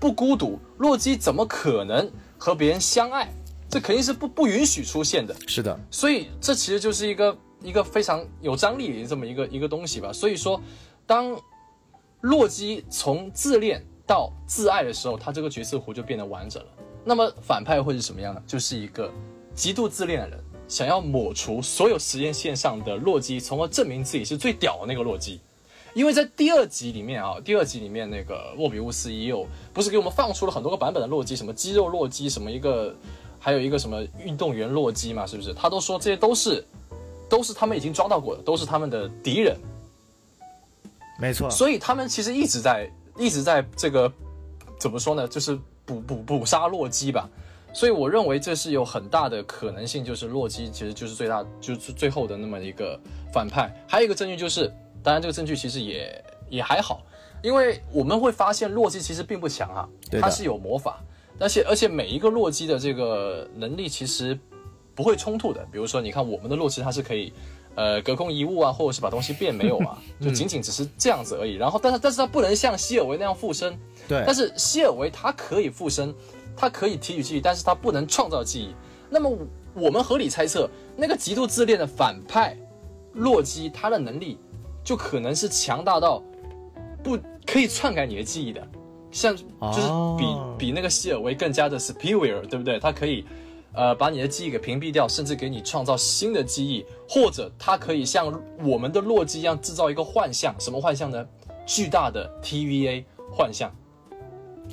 [0.00, 0.58] 不孤独？
[0.78, 3.30] 洛基怎么可能和别人相爱？
[3.68, 5.36] 这肯定是不不允许出现的。
[5.46, 10.10] 是的，所以这其实就是一个一个非常有张力的这么一个一个东西吧。
[10.10, 10.58] 所以说，
[11.06, 11.38] 当
[12.22, 16.68] 洛基从自恋到自爱的时候，他这个角色弧就变得完整了。
[17.08, 18.42] 那么反派会是什么样呢？
[18.48, 19.08] 就是一个
[19.54, 25.40] 极度自恋的人，想要抹除所有实验线上的洛基，从而证明自己是最屌的那个洛基。
[25.94, 32.92] 因为在第二集里面啊，第二集里面那个莫比乌斯也有，不是给我们放出了很多个版本的洛基，什么肌肉洛基，什么一个，
[33.38, 35.54] 还有一个什么运动员洛基嘛，是不是？
[35.54, 36.66] 他都说这些都是，
[37.30, 39.56] 都是他们已经抓到过的，都是他们的敌人。
[41.20, 44.12] 没错，所以他们其实一直在一直在这个
[44.78, 45.26] 怎么说呢？
[45.28, 47.26] 就是捕捕捕杀洛基吧。
[47.72, 52.98] 所以我认为这是有很大的可能性，就是洛基其实就是最大就是最后的那么一个
[53.32, 53.72] 反派。
[53.86, 54.66] 还有一个证据就是，
[55.02, 57.02] 当然这个证据其实也也还好，
[57.42, 61.00] 因为我们会发现洛基其实并不强啊对，他是有魔法，
[61.38, 64.38] 而且而且每一个洛基的这个能力其实
[64.94, 65.62] 不会冲突的。
[65.70, 67.32] 比如说，你看我们的洛基，他是可以。
[67.76, 71.56] 呃，隔空遗物啊，或者是把东西变没有啊， 就仅仅只是这样子而已。
[71.56, 73.78] 然后，但是，但是他不能像希尔维那样附身。
[74.08, 76.14] 对，但是希尔维他可以附身，
[76.56, 78.74] 他可以提取记忆，但是他不能创造记忆。
[79.10, 79.30] 那么
[79.74, 82.56] 我们合理猜测，那个极度自恋的反派
[83.12, 84.38] 洛基，他的能力
[84.82, 86.22] 就可能是强大到
[87.04, 88.66] 不可以篡改你的记忆的，
[89.10, 92.80] 像就是比、哦比那个希尔维更加的 superior，对不对？
[92.80, 93.24] 他可以。
[93.76, 98.32] 呃，把你的记忆给屏蔽掉，甚至给你创造新的记忆，或者他可以像
[98.64, 101.24] 我们的洛基一样制造一个幻象，什么幻象呢？
[101.66, 103.70] 巨大的 TVA 幻象，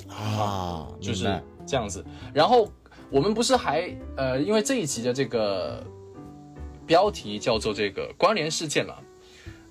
[0.08, 1.24] 啊，就是
[1.66, 2.02] 这样子。
[2.32, 2.66] 然后
[3.10, 5.84] 我们不是还呃，因为这一集的这个
[6.86, 8.94] 标题叫做这个关联事件嘛，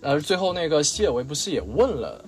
[0.01, 2.25] 呃，最后那个希尔维不是也问了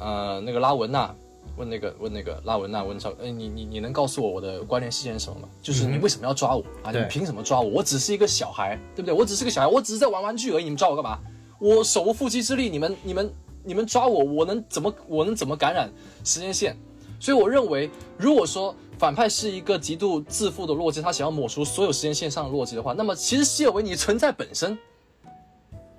[0.00, 1.14] 呃那个拉文纳。
[1.56, 5.48] 问那个问那个拉文娜问超，哎，你你你能告诉我我的关联事件是什么吗？
[5.62, 6.90] 就是你为什么要抓我、啊？
[6.90, 7.68] 你凭什么抓我？
[7.68, 9.14] 我只是一个小孩，对不对？
[9.14, 11.18] 我只是个小孩，我只是在玩玩具而已，你们抓我干嘛？
[11.58, 15.90] 我手无缚鸡之力，你们你们你们抓我，我能怎么我能怎么感染
[16.24, 16.76] 时间线？
[17.20, 17.88] 所以我认为，
[18.18, 24.76] 如果说反派是一个极度自负的洛基，他想要抹除所有时间线上的洛基的话，那么其实希尔维你存在本身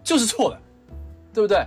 [0.04, 0.60] 就是错的，
[1.34, 1.66] 对不对？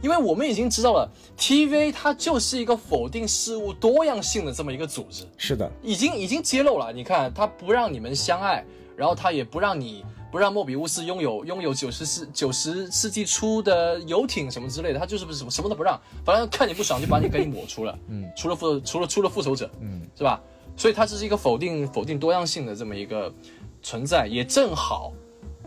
[0.00, 6.92] 因为我们已经知道了，TVA 它就是一个否定事物多样性的这么一个组织，是的，已经已经揭露了。
[6.92, 8.64] 你看，它不让你们相爱，
[8.96, 17.98] 然后它也不让你不让莫比乌斯拥有拥有九十世九十世纪初的游艇什么之类的，它就是不是什么什么都不让，反正看你不爽就把你给你抹除了。
[18.08, 20.40] 嗯，除了复除了除了复仇者，嗯，是吧？
[20.76, 23.32] 所以它这是一个否定否定多样性的这么一个
[23.80, 25.12] 存在，也正好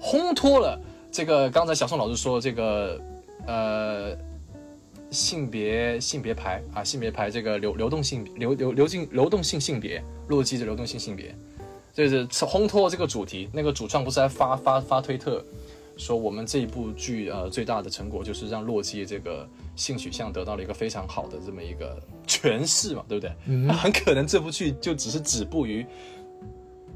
[0.02, 0.78] 烘托了
[1.10, 3.00] 这个刚才小宋老师说这个
[3.48, 4.16] 呃
[5.10, 11.34] 性别性别牌啊，性别牌这个流流动性流流流进流动性性别，洛基的流动性性别，
[11.94, 13.50] 就是烘托这个主题。
[13.52, 15.44] 那个主创不是还发发发推特
[15.98, 23.34] 说，我们这一部剧呃最大的成果就是让洛基这个性取向得到了一个非常好的这么一个诠释嘛，对不对？
[23.46, 25.86] 那很可能这部剧就只是止步于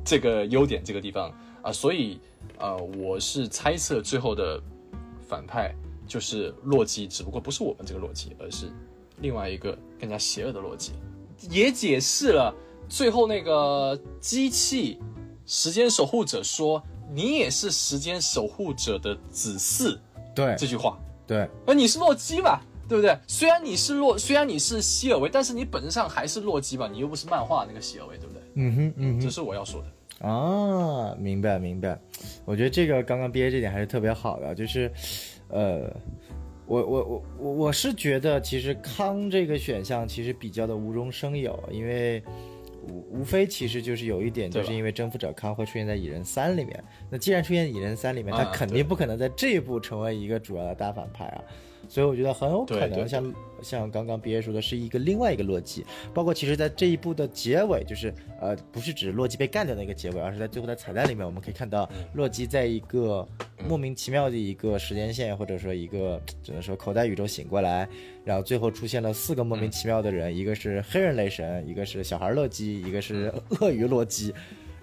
[0.03, 2.19] 这个优点这个地方啊、所以
[2.57, 4.59] 呃，我是猜测最后的
[5.29, 5.73] 反派
[6.11, 8.69] 就是洛基，只不过不是我们这个洛基，而是
[9.21, 10.91] 另外一个更加邪恶的洛基，
[11.49, 12.53] 也解释了
[12.89, 14.99] 最后那个机器
[15.45, 19.97] 时间守护者说你也是时间守护者的子嗣
[20.35, 22.61] 对这句话，对，而你是洛基吧？
[22.89, 23.17] 对不对？
[23.25, 26.89] 虽然你是洛，虽然你是希尔维，但是你本质上还是洛基吧？
[26.91, 28.41] 你又不是漫画那个希尔维，对不对？
[28.55, 30.27] 嗯哼嗯哼这是我要说的。
[30.27, 31.99] 啊，明白明白，
[32.45, 34.91] 我觉得这个刚刚憋这点还是特别好的，就是，
[35.51, 35.93] 呃，
[36.65, 42.23] 我我我我我是觉得其实康这个选项其实比较的无中生有，因为
[42.87, 51.43] 无无非其实就是有一点，就是因为征服者康会出现在蚁人三里面，那既然出现蚁人三里面，他啊肯定不可能在这一部成为一个主要的大反派啊。
[51.91, 63.27] 所以我觉得很有可能像像刚刚毕业说的是一个另外一个洛基，包括其实在这一部的结尾，就是呃不是指洛基被干掉的那个结尾，而是在最后的彩蛋里面，我们可以看到洛基在一个
[63.67, 67.85] 莫名其妙的一个时间线，或者说一个只能说口袋宇宙醒过来，
[68.23, 74.33] 然后最后出现了四个莫名其妙的人，一个是黑人雷神，一个是小孩洛基，一个是鳄鱼洛基。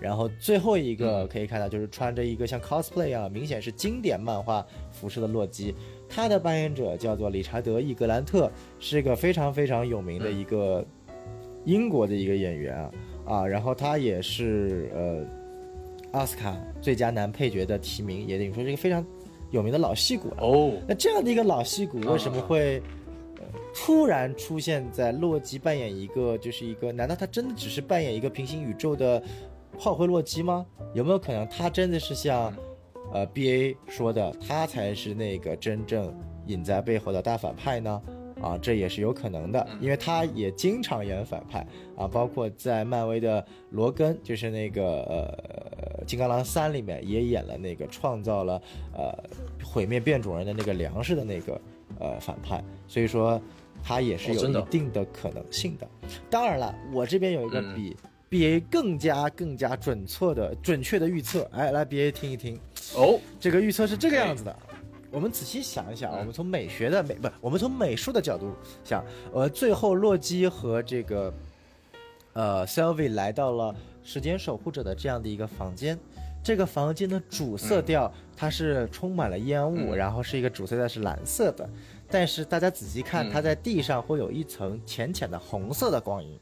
[0.00, 5.74] 然后最后一个可以看到，就是穿着一个像 cosplay 一样，明显是经典漫画服饰的洛基，
[6.08, 10.84] 他的扮演者叫做理查德·伊格兰特，是一个非常非常有名的一个
[11.64, 12.90] 英国的一个演员啊
[13.26, 19.04] 啊，然后他也是呃奥斯卡最佳男配角的提名，也等于说是一个非常
[19.50, 20.36] 有名的老戏骨了。
[20.40, 22.80] 哦，那这样的一个老戏骨，为什么会、
[23.36, 23.42] 呃、
[23.74, 26.90] 突然出现在洛基扮演一个就是一个？
[26.90, 29.22] 难道他真的只是扮演一个平行宇宙的
[29.78, 30.64] 炮灰洛基吗？
[30.94, 32.50] 有没有可能他真的是像
[33.12, 36.14] 呃 B A 说的，他才是那个真正
[36.46, 38.02] 隐在背后的大反派呢？
[38.40, 41.66] 啊，这也是有可能的，因为他也经常演反派
[41.96, 48.62] 啊，包括在漫威的罗根，就是那个呃《金刚狼三》里面也演了那个创造了
[48.94, 49.12] 呃
[49.64, 51.60] 毁灭变种人的那个粮食的那个
[51.98, 53.42] 呃反派，所以说
[53.82, 55.88] 他也是有一定的可能性的。
[56.30, 57.96] 当然了，我这边有一个嗯比
[58.30, 62.58] BA 更加更加准确的准确的预测，哎，来 BA 听一听。
[62.94, 64.54] 哦，这个预测是这个样子的。
[65.10, 71.32] 我们仔细想一想，嗯我们从美学的美不，我们从美术的角度想，呃，最后洛基和这个
[72.34, 75.98] 呃 Sylvie 来到了时间守护者的这样的一个房间。
[76.44, 81.68] 这个房间的主色调它是充满了烟雾，嗯然后是一个主色调是蓝色的，
[82.10, 86.38] 但是大家仔细看，嗯它在地上会有一层浅浅的红色的光影。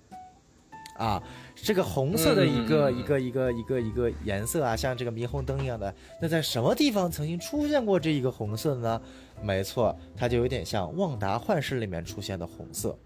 [0.99, 1.23] 啊，
[1.57, 9.01] 这个红色的一个、一个一个一个一个颜色啊，像这个霓虹灯一样的，那在什么地方曾经出现过这一个红色呢？
[9.43, 12.97] 没错，它就有点像《旺达幻视》里面出现的红色。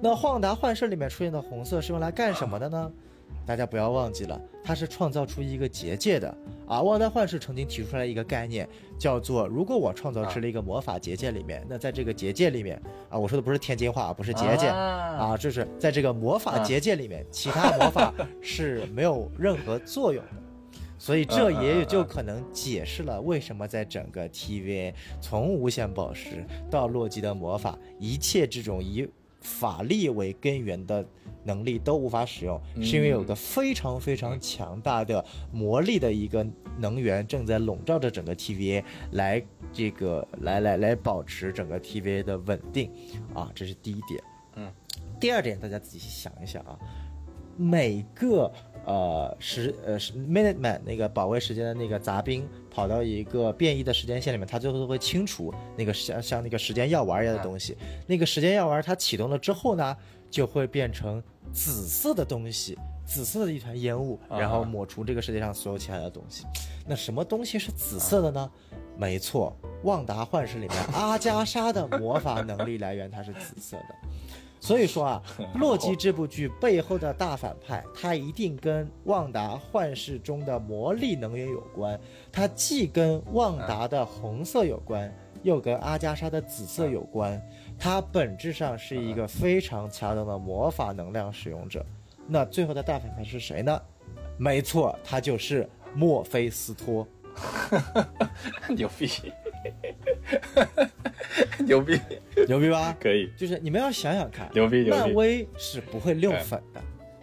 [0.00, 2.90] 那《旺达幻视》里面出现的红色是用来干什么的呢？
[3.48, 6.28] 大家不要忘记了，它是创造出一个结界的
[6.66, 6.82] 啊！
[6.82, 14.76] 旺达幻视曾经提出来一个概念，叫做如果我创造出了一个魔法结界里面，那在这个结界里面啊，我说的不是天津话，不是结界啊
[15.30, 20.30] 啊，就是在这个魔法结界里面，其他魔法是没有任何作用的。
[20.98, 29.08] 所以这也就可能解释了为什么在整个 TVA 从无限宝石到洛基的魔法，一切这种以
[29.40, 31.06] 法力为根源的
[31.44, 36.46] 能力都无法使用，是因为有个非常非常强大的魔力的一个
[36.78, 42.90] 能源正在笼罩着整个 TVA，来这个来来来保持整个 TVA 的稳定，
[43.34, 44.22] 啊，这是第一点。
[44.56, 44.72] 嗯，
[45.20, 46.76] 第二点，大家仔细想一想啊，
[47.56, 48.52] 每个
[48.88, 57.76] 呃时呃是 Minute Man 那个保卫时间的那个杂兵跑到一个变异的时间线里面，他最后都会清除那个像像那个时间药丸一样的东西。
[58.06, 59.94] 那个时间药丸它启动了之后呢，
[60.30, 61.22] 就会变成
[61.52, 66.46] 紫色的东西，紫色的一团烟雾，然后啊抹除这个世界上所有其他的东西。
[66.86, 68.50] 那什么东西是紫色的呢？
[68.96, 73.94] 没错，旺达幻视里面阿加莎的魔法能力来源它是紫色的。
[74.60, 75.22] 所以说啊，
[75.58, 81.98] 《洛基》这部剧背后的大反派，他一定跟旺达幻视中的魔力能源有关。
[82.32, 87.40] 他既跟旺达的红色有关，又跟阿加莎的紫色有关。
[87.78, 91.84] 他本质上是一个非常强大的魔法能量使用者。
[92.26, 93.80] 那最后的大反派是谁呢？
[94.36, 97.06] 没错，他就是墨菲斯托。
[98.68, 99.08] 牛逼，
[101.64, 102.00] 牛逼，
[102.46, 102.96] 牛逼吧？
[103.00, 106.80] 可以，就是你们要想想看，牛逼牛逼漫威是不会溜粉的。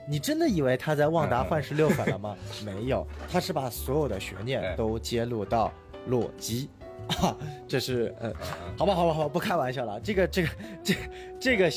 [0.07, 2.35] 你真的以为他在旺达嗯幻视溜粉了吗？
[2.63, 5.71] 没有，他是把所有的悬念嗯都揭露到
[6.07, 6.69] 洛基。
[7.21, 8.33] 啊，这是呃，
[8.75, 9.99] 好吧，好吧，好吧，不开玩笑了。
[9.99, 10.49] 这个，这个，
[10.83, 10.99] 这个，
[11.39, 11.71] 这个，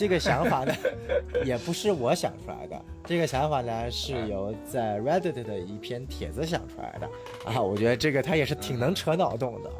[0.00, 0.72] 这个想法呢，
[1.44, 2.84] 也不是我想出来的。
[3.04, 7.06] 这个想法呢，是由在 Reddit 的一篇帖子想出来的。
[7.44, 9.70] 啊，我觉得这个他也是挺能扯脑洞的。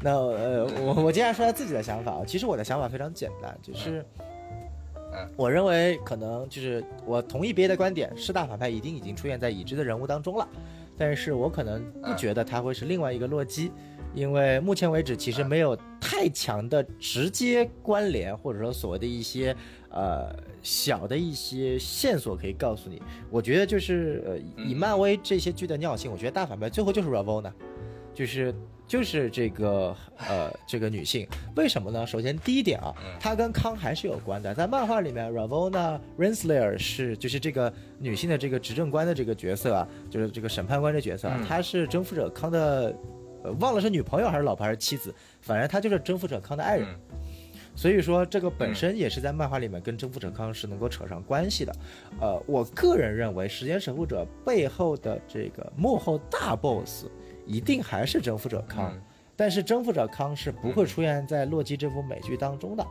[0.00, 2.24] 那呃，我我接下来说下自己的想法啊。
[2.26, 10.48] 其实我的想法非常简单，就是嗯，我认为可能就是我同意别的观点，是大反派一定已经出现在已知的人物当中了，
[10.98, 13.70] 但是我可能不觉得他会是另外一个洛基，
[14.16, 19.54] 因为目前为止其实没有太强的直接关联，或者说所谓的一些
[19.90, 23.00] 呃小的一些线索可以告诉你。
[23.30, 27.52] 我觉得就是呃以漫威这些剧的尿性，我觉得大反派最后就是 Ravonna，
[28.14, 28.54] 就是
[28.86, 32.06] 就是这个呃这个女性，为什么呢？
[32.06, 42.94] 首先第一点啊，她跟康还是有关的，在漫画里面，Ravonna Renslayer 是就是这个女性的这个执政官的这个角色啊，就是这个审判官的角色啊，她是征服者康的，呃
[43.60, 46.88] 忘了是女朋友还是老婆还是妻子，反正他就是征服者康的爱人。
[46.88, 47.16] 嗯
[47.78, 51.70] 所以说，这个本身也是在漫画里面跟征服者康是能够扯上关系的。
[52.18, 57.04] 呃，我个人认为，时间守护者背后的这个幕后大 boss
[57.44, 59.02] 一定还是征服者康，嗯
[59.36, 62.86] 但是征服者康是不会出现在洛基这部美剧当中的。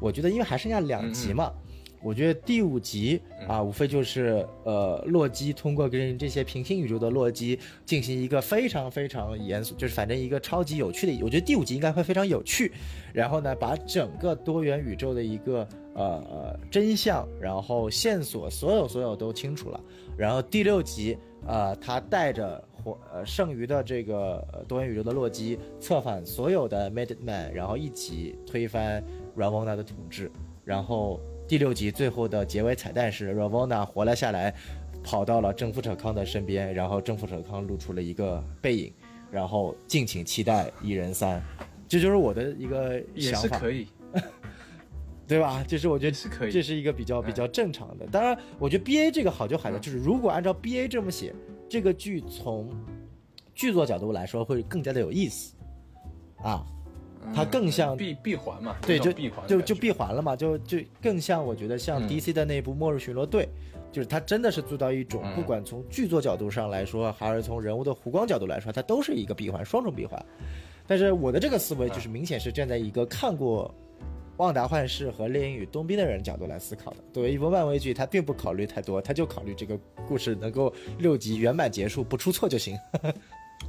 [0.00, 1.52] 我觉得，因为还剩下两集嘛。
[2.02, 12.72] 我觉得第五集啊，无非就是呃，洛基通过跟这些平行宇宙的洛基进行一个非常非常严肃，就是反正一个超级有趣的，我觉得第五集应该会非常有趣。
[13.12, 19.80] 然后呢，把整个多元宇宙的一个呃呃真相，然后线索，所有所有都清楚了。
[20.16, 29.02] 然后第六集，呃，他带着活呃剩余的这个呃多元宇宙的洛基，策反所有的 Minuteman，然后一起推翻
[29.36, 30.30] Ravonna 的统治。
[30.64, 31.20] 然后
[31.52, 34.54] 第六集最后的结尾彩蛋是 Ravonna 活了下来，
[35.04, 38.92] 跑到了征服者康的身边，然后征服者康露出了一个背影，
[39.30, 41.42] 然后敬请期待一人三，
[41.86, 43.40] 这就是我的一个想法。
[43.40, 43.86] 是可以，
[45.28, 45.62] 对吧？
[45.68, 48.06] 就是我觉得是可以这是一个比较比较正常的。
[48.06, 51.34] 当然，我觉得 B A 这个好就好在，嗯就是如果按照 B A 这么写，
[51.68, 52.70] 这个剧从
[53.54, 55.54] 剧作角度来说会更加的有意思
[56.38, 56.64] 啊，
[57.34, 63.44] 它更像闭闭环嘛，对，就闭环就就闭环了嘛，就就更像我觉得像嗯 DC 的那部《末日巡逻队》，
[63.94, 70.24] 就是它真的是做到一种，嗯不管从剧作角度上来说，还是从人物的弧光角度来说，它都是一个闭环，双重闭环。
[70.86, 73.72] 但是我的这个思维就是明显是站在一个看过
[74.36, 76.96] 《旺达幻视》和《猎鹰与冬兵》的人角度来思考的。
[77.12, 82.76] 作为一部漫威剧，他并不考虑太多，他就考虑这个故事能够六集圆满结束，不出错就行。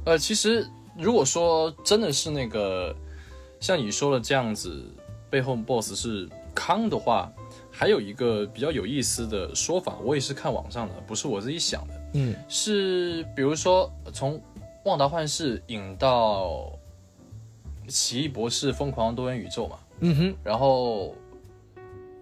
[0.04, 0.66] 呃，其实
[0.98, 2.94] 如果说真的是那个
[3.64, 4.84] 像你说的这样子，
[5.30, 7.32] 背后 BOSS 是康的话，
[7.70, 12.36] 还有一个比较有意思的说法，我也是看网上的，不是我自己想的，嗯。
[12.46, 14.38] 是比如说从
[14.84, 16.78] 旺达幻视引到
[17.88, 21.14] 奇异博士疯狂多元宇宙嘛，嗯哼，然后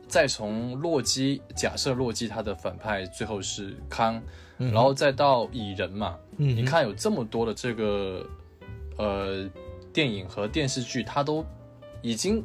[0.06, 4.22] 再从洛基，假设洛基他的反派最后是康，
[4.58, 8.24] 然后再到蚁人嘛，嗯你看有这么多的这个
[8.96, 9.50] 呃
[9.92, 11.44] 电影和电视剧，它都
[12.00, 12.44] 已经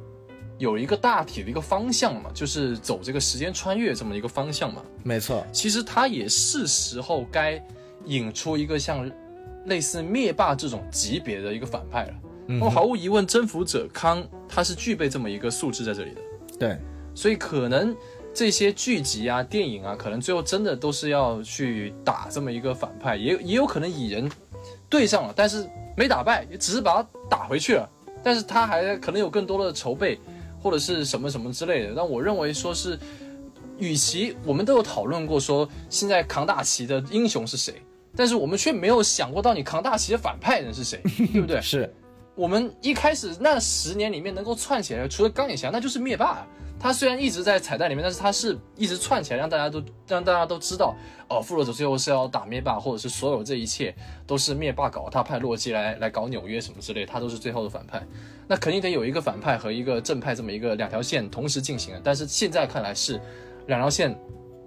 [0.57, 4.83] 有一个大体的一个方向嘛，就是走这个时间穿越这么一个方向嘛。
[5.03, 7.63] 没错，其实它也是时候该
[8.05, 9.09] 引出一个像
[9.65, 12.13] 类似灭霸这种级别的一个反派了。
[12.47, 16.21] 那么毫无疑问，征服者康他是具备这么一个素质在这里的。
[16.57, 16.77] 对，
[17.13, 17.93] 所以可能
[18.33, 24.31] 这些剧集啊、电影啊，可能最后真的都是要去打这么一个反派，也也有可能蚁人
[24.87, 27.89] 对上了，但是没打败，也只是把他打回去了，
[28.23, 30.19] 但是他还可能有更多的筹备
[30.61, 31.93] 或者是什么什么之类的。
[31.95, 32.97] 但我认为说是，
[33.77, 37.81] 与其我们都有讨论过说现在扛大旗的英雄是谁，
[38.15, 41.01] 但是我们却没有想过到你扛大旗的反派人是谁，
[41.31, 41.59] 对不对？
[41.61, 41.93] 是，
[42.35, 46.45] 我们一开始那十年里面能够串起来，除了钢铁侠，那就是灭霸。
[46.79, 50.95] 他虽然一直在彩蛋里面，但是他是一直串起来，让大家都让大家都知道，
[51.27, 53.93] 哦，复仇者最后是要打灭霸，或者是所有这一切
[54.25, 58.05] 都是灭霸搞，他派洛基来来搞纽约什么之类，他都是最后的反派。
[58.47, 63.19] 那肯定得有一个反派和一个正派这么一个两条线同时进行的，但是现在看来是
[63.65, 64.17] 两条线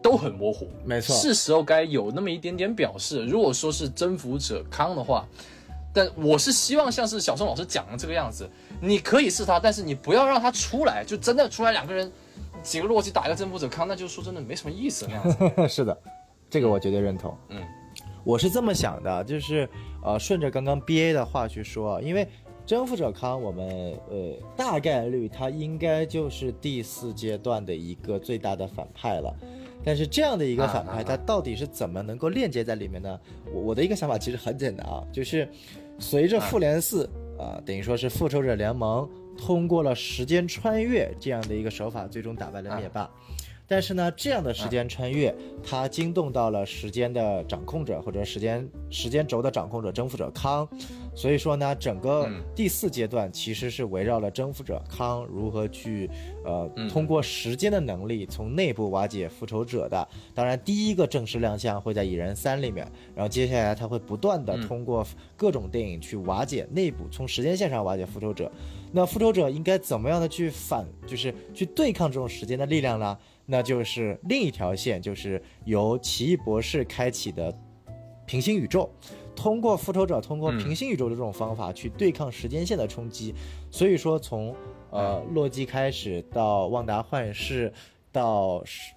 [0.02, 3.24] 都很模糊，没错是时候该有那么一点点表示。
[3.24, 5.26] 如果说是征服者康的话，
[5.92, 8.48] 但我是希望像是小宋老师讲的这个样子，
[8.80, 12.10] 你可以是他，但是你不要让他出来，就真的出来两个人，
[12.62, 15.68] 几个洛基打一个征服者康，那就说真的没什么意思那样子。
[15.68, 15.98] 是的，
[16.48, 17.36] 这个我绝对认同。
[17.48, 17.60] 嗯，
[18.22, 19.68] 我是这么想的，就是
[20.02, 22.28] 呃，顺着刚刚 B A 的话去说，因为
[22.64, 23.66] 征服者康，我们
[24.08, 29.34] 呃大概率他应该就是第四阶段的一个最大的反派了。
[29.82, 33.18] 但是这样的一个反派，他到底是怎么能够链接在里面呢？
[33.52, 35.48] 我我的一个想法其实很简单啊，就是
[35.98, 37.08] 随着复联四
[37.38, 39.08] 啊、等于说是复仇者联盟
[39.38, 43.10] 通过了时间穿越这样的一个手法，最终打败了灭霸。
[43.66, 50.68] 但是呢，这样的时间穿越，它惊动到了时间的掌控者或者时间时间轴的掌控者征服者康，
[51.20, 56.08] 所以说呢，整个嗯第四阶段其实是围绕了征服者康如何去
[56.46, 60.08] 呃嗯通过时间的能力从内部瓦解复仇者的。
[60.34, 65.06] 当然，第一个正式亮相会在蚁人三里面，然后接下来他会不断的嗯通过
[65.36, 68.50] 各种电影去瓦解内部，从时间线上瓦解复仇者。
[68.90, 73.18] 那复仇者应该怎么样的去反，就是去对抗这种时间的力量呢？
[73.44, 77.54] 那就是另一条线，就是由奇异博士开启的
[78.24, 78.88] 平行宇宙，
[79.34, 83.34] 通过复仇者通过嗯平行宇宙的这种方法去对抗时间线的冲击。
[83.70, 84.54] 所以说，从
[84.90, 87.72] 呃洛基开始到旺达幻视，
[88.12, 88.92] 到是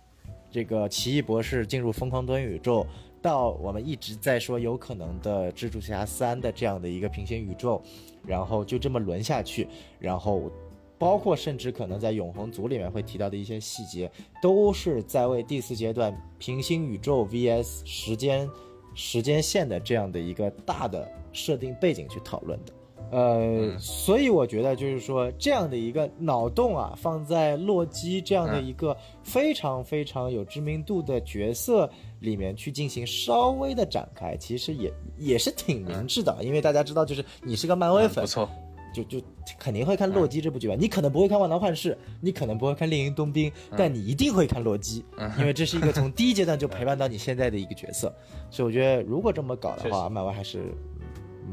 [0.52, 2.86] 这个奇异博士进入疯狂多元宇宙，
[3.22, 7.82] 到我们一直在说有可能的蜘蛛侠三的这样的一个平行宇宙，
[8.26, 9.68] 然后就这么轮下去，
[10.00, 10.52] 然后
[10.98, 14.12] 包括甚至可能在永恒族里面会提到的一些细节，
[14.42, 18.50] 都是在为第四阶段平行宇宙 vs 时间
[18.96, 22.74] 时间线的这样的一个大的设定背景去讨论的。
[23.12, 31.88] 呃，所以我觉得就是说，这样的一个脑洞啊，放在洛基这样的一个非常非常有知名度的角色
[32.22, 38.50] 里面去进行稍微的展开，其实也也是挺明智的，因为大家知道，就是你是个漫威粉嗯不，错，
[38.94, 39.20] 就就
[39.60, 40.76] 肯定会看洛基这部剧吧？
[40.80, 45.04] 你可能不会看《万能幻视》，你可能不会看《猎鹰冬兵》，但你一定会看洛基，
[45.38, 48.14] 因为这是一个从第一阶段就陪伴到你现在的一个角色。
[48.50, 50.74] 所以我觉得，如果这么搞的话，漫威还是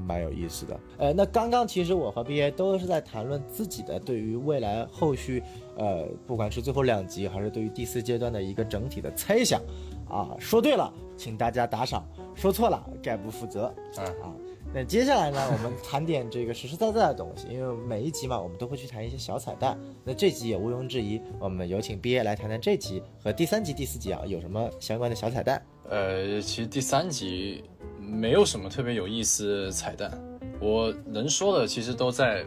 [0.07, 0.80] 蛮有意思的。
[0.99, 5.43] 呃，那刚刚其实我和 BA 都是在谈论自己的对于未来后续，
[5.76, 9.61] 呃，不管是最后两集还是对于第四阶段的一个整体的猜想。
[10.09, 12.03] 啊，说对了，请大家打赏；
[12.34, 13.72] 说错了，概不负责。
[13.97, 14.34] 嗯啊，
[14.72, 19.76] 那接下来呢，我们谈点这个实实在在的东西，因为每一集嘛，我们都会去谈一些小彩蛋。
[20.04, 25.60] 那这集也毋庸置疑，我们有请毕业来谈谈这集和第三集、第四集啊有什么相关的小彩蛋。
[25.88, 27.64] 呃，其实第三集
[27.98, 30.16] 没有什么特别有意思彩蛋，
[30.60, 32.46] 我能说的其实都在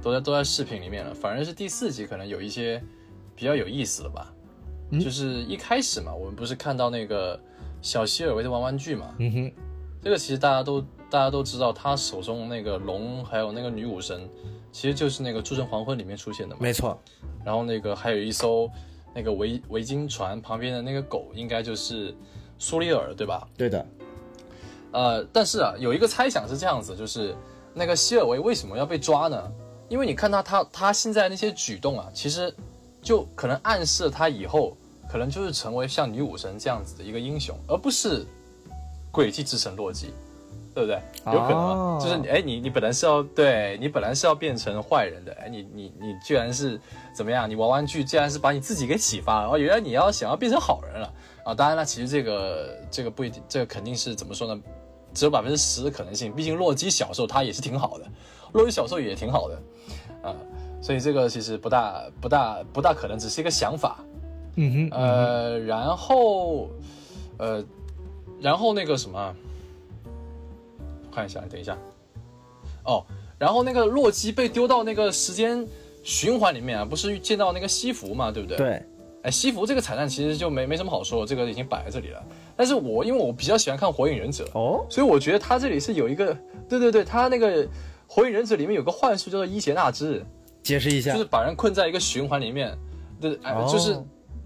[0.00, 1.12] 都在都在视频里面了。
[1.12, 2.82] 反正是第四集可能有一些
[3.36, 4.32] 比较有意思的吧，
[4.98, 7.38] 就是一开始嘛，我们不是看到那个
[7.82, 9.52] 小希尔维的玩玩具嘛，嗯哼，
[10.00, 10.82] 这个其实大家都
[11.12, 14.26] 大家都知道，他手中那个龙还有那个女武神，
[14.72, 16.60] 其实就是那个《诸神黄昏》里面出现的嘛。
[16.62, 16.98] 没错，
[17.44, 18.66] 然后那个还有一艘
[19.14, 22.16] 那个维维京船旁边的那个狗，应该就是
[22.58, 23.46] 苏里尔，对吧？
[23.58, 23.86] 对的，
[24.92, 27.36] 呃，但是啊，有一个猜想是这样子，就是
[27.74, 29.52] 那个希尔维为什么要被抓呢？
[29.90, 32.50] 因为你看他他他现在那些举动啊，其实
[33.02, 34.74] 就可能暗示他以后
[35.10, 38.24] 可能就是成为像女武神这样子的一个英雄，而不是
[39.12, 40.14] 诡计之神洛基，
[40.74, 41.00] 对不对？
[41.26, 46.80] 有可能就是你哎，你你本来是要对你本来是要变成坏人的，哎，你你你居然是
[47.14, 47.48] 怎么样？
[47.48, 51.12] 你玩玩具竟然是把你自己给启发了，哦，原来你要想要变成好人了
[51.44, 51.54] 啊！
[51.54, 54.60] 当然了，其实这个这个不一定，这个肯定是怎么说呢？
[55.14, 56.32] 只有百分之十的可能性。
[56.32, 58.06] 毕竟洛基小时候他也是挺好的，
[58.52, 59.62] 洛基小时候也挺好的，
[60.22, 60.34] 啊、
[60.80, 63.98] 所以这个其实不大不大不大可能，只是一个想法。
[64.56, 66.68] 嗯哼，呃，然后
[67.38, 67.64] 呃，
[68.40, 69.34] 然后那个什么，
[71.14, 71.76] 看一下，等一下，
[72.84, 73.04] 哦，
[73.38, 75.66] 然后那个洛基被丢到那个时间
[76.02, 78.56] 循环里面啊，不是见到那个西服嘛，对不对？。
[78.56, 78.82] 对，
[79.22, 82.24] 哎，西服这个彩蛋其实就没没什么好说，这个已经摆在这里了。
[82.56, 86.36] 但是我因为我比较喜欢看《火影忍者》，哦，所以我觉得他这里是有一个，
[86.68, 87.64] 对对对，他那个
[88.06, 90.24] 《火影忍者》里面有个幻术叫做伊邪那之，
[90.62, 91.12] 解释一下。
[91.12, 92.76] 就是，把人困在一个循环里面，
[93.20, 93.68] 对，哎，哦。
[93.70, 93.96] 就是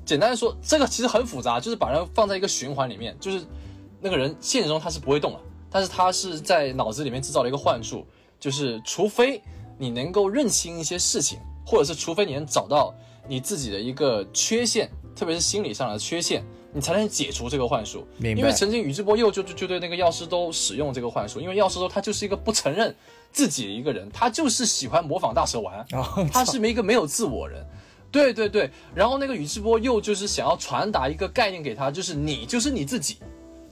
[0.05, 3.45] 简单说，这个其实很复杂，就是把人放在一个循环里面，就是
[4.01, 5.41] 那个人现实中他是不会动了，
[5.71, 8.07] 但是他是在脑子里面制造了一个幻术，
[8.39, 9.43] 就是除非
[9.79, 12.95] 你能够认清一些事情，或者是除非你能找到
[13.29, 18.07] 你自己的一个缺陷，特别是心理上的缺陷，你才能解除这个幻术。
[18.21, 22.95] 因为曾经宇智波鼬就就就对那个药师都使用这个幻术，因为药师都他就是一个不承认
[23.33, 27.67] 自己的一个人，他就是喜欢模仿大蛇丸，哦，他是一个没有自我人。
[28.13, 33.19] 对对对，然后那个宇智波鼬就是想要传达一个概念给他，就是你就是你自己，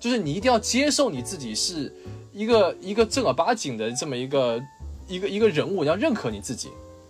[0.04, 1.90] 就是你一定要接受你自己是
[2.30, 4.62] 一个一个正儿八经的这么一个
[5.08, 6.68] 一个一个人物，你要认可你自己。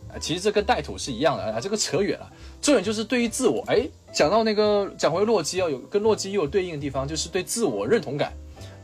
[0.08, 2.32] 啊，其实这跟带土是一样的啊，这个扯远了。
[2.62, 8.32] 重点就是对于自我，哎，讲到那个讲回洛基啊，有跟洛基又有对应的地方，就是对自我认同感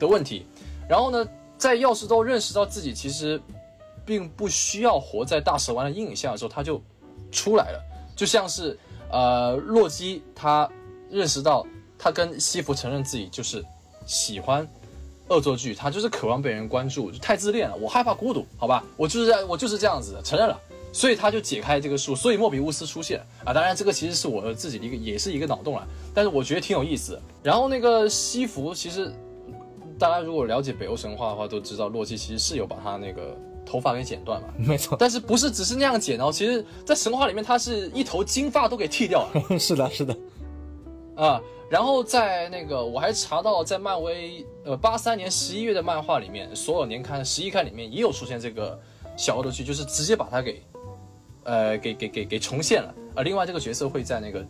[0.00, 0.44] 的问题。
[0.88, 1.24] 然后呢，
[1.56, 3.40] 在药师都认识到自己其实
[4.04, 6.82] 并不需要活在大蛇丸的阴影下的时候，他就
[7.30, 7.80] 出来了。
[8.16, 8.76] 就像是
[9.08, 10.68] 呃，洛基他
[11.08, 11.64] 认识到
[11.96, 13.64] 他跟西服承认自己就是
[14.10, 14.66] 喜欢
[15.28, 20.60] 恶作剧，他就是渴望被人关注，就太自恋了，我害怕孤独，好吧，我就是这我就是这样子的，承认了。
[20.92, 23.54] 所以他就解开这个书，所以莫比乌斯出现啊！
[23.54, 27.22] 当然，这个其实是我自己的一个，也是一个脑洞了，但是我觉得挺有意思的。
[27.44, 29.12] 然后那个西服，其实
[29.96, 40.12] 大家如果了解北欧神话的话，都知道洛基其实是有把他那个头发给剪断嘛， 没错，但是不是只是那样剪哦，其实在神话里面，他是一头金发都给剃掉了 是的，是的，
[41.20, 41.40] 啊。
[41.68, 48.76] 然后在那个我还查到，在漫威呃八三年十一月的漫画里面，所有年刊十一刊里面也有出现这个
[49.16, 50.60] 小恶作剧，就是直接把它给
[51.44, 52.92] 呃给给给给重现了。
[53.14, 54.44] 而另外这个角色会在那个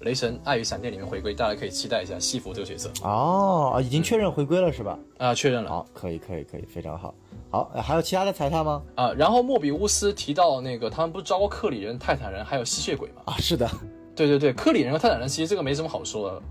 [0.00, 4.98] 雷神爱与闪电里面回归，大家可以期待一下西服这个角色哦，已经确认回归了是吧？
[5.18, 5.68] 啊，确认了。
[5.68, 7.14] 好，可以，可以，可以，非常好。
[7.50, 8.82] 好，呃还有其他的彩蛋吗？
[8.94, 13.22] 啊，然后莫比乌斯提到那个他们不是招过克里人、泰坦人还有吸血鬼吗？
[13.26, 13.68] 啊，是的，
[14.16, 16.42] 对对对，克里人和泰坦人其实这个没什么好说的，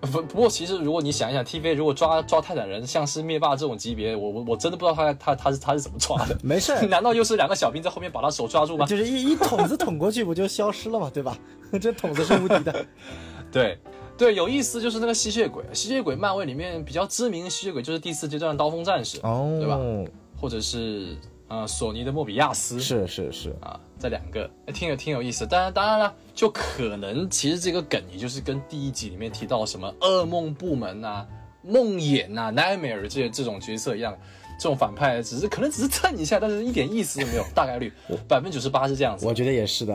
[0.10, 8.86] 不不过其实如果你想一想，TVA 如果抓抓泰坦人，像是灭霸这种级别，我我我真的不知道他他他是他是怎么抓的，没事儿， 难道又是两个小兵在后面把他手抓住吗？
[8.86, 11.10] 就是一一筒子捅过去，不就消失了吗？
[11.12, 11.36] 对吧？
[11.80, 12.86] 这筒子是无敌的。
[13.52, 13.78] 对
[14.16, 19.78] 对，有意思就是那个吸血鬼，吸血鬼漫威里面比较知名的吸血鬼就是第四阶段的刀锋战士，哦，对吧
[20.40, 21.16] 或者是
[21.48, 25.46] 呃索尼的莫比亚斯，是是是，啊，这两个哎挺有挺有意思。
[25.46, 31.26] 当然当然了，就可能其实这个梗也就是跟第一集里面提到什么噩梦部门呐、
[31.62, 34.16] 梦魇呐、nightmare 这些这种角色一样，
[34.58, 37.92] 这种反派只是可能只是蹭一下，但是一点意思都没有，大概率
[38.26, 39.26] 百分之九十八是这样子。
[39.26, 39.94] 我觉得也是的。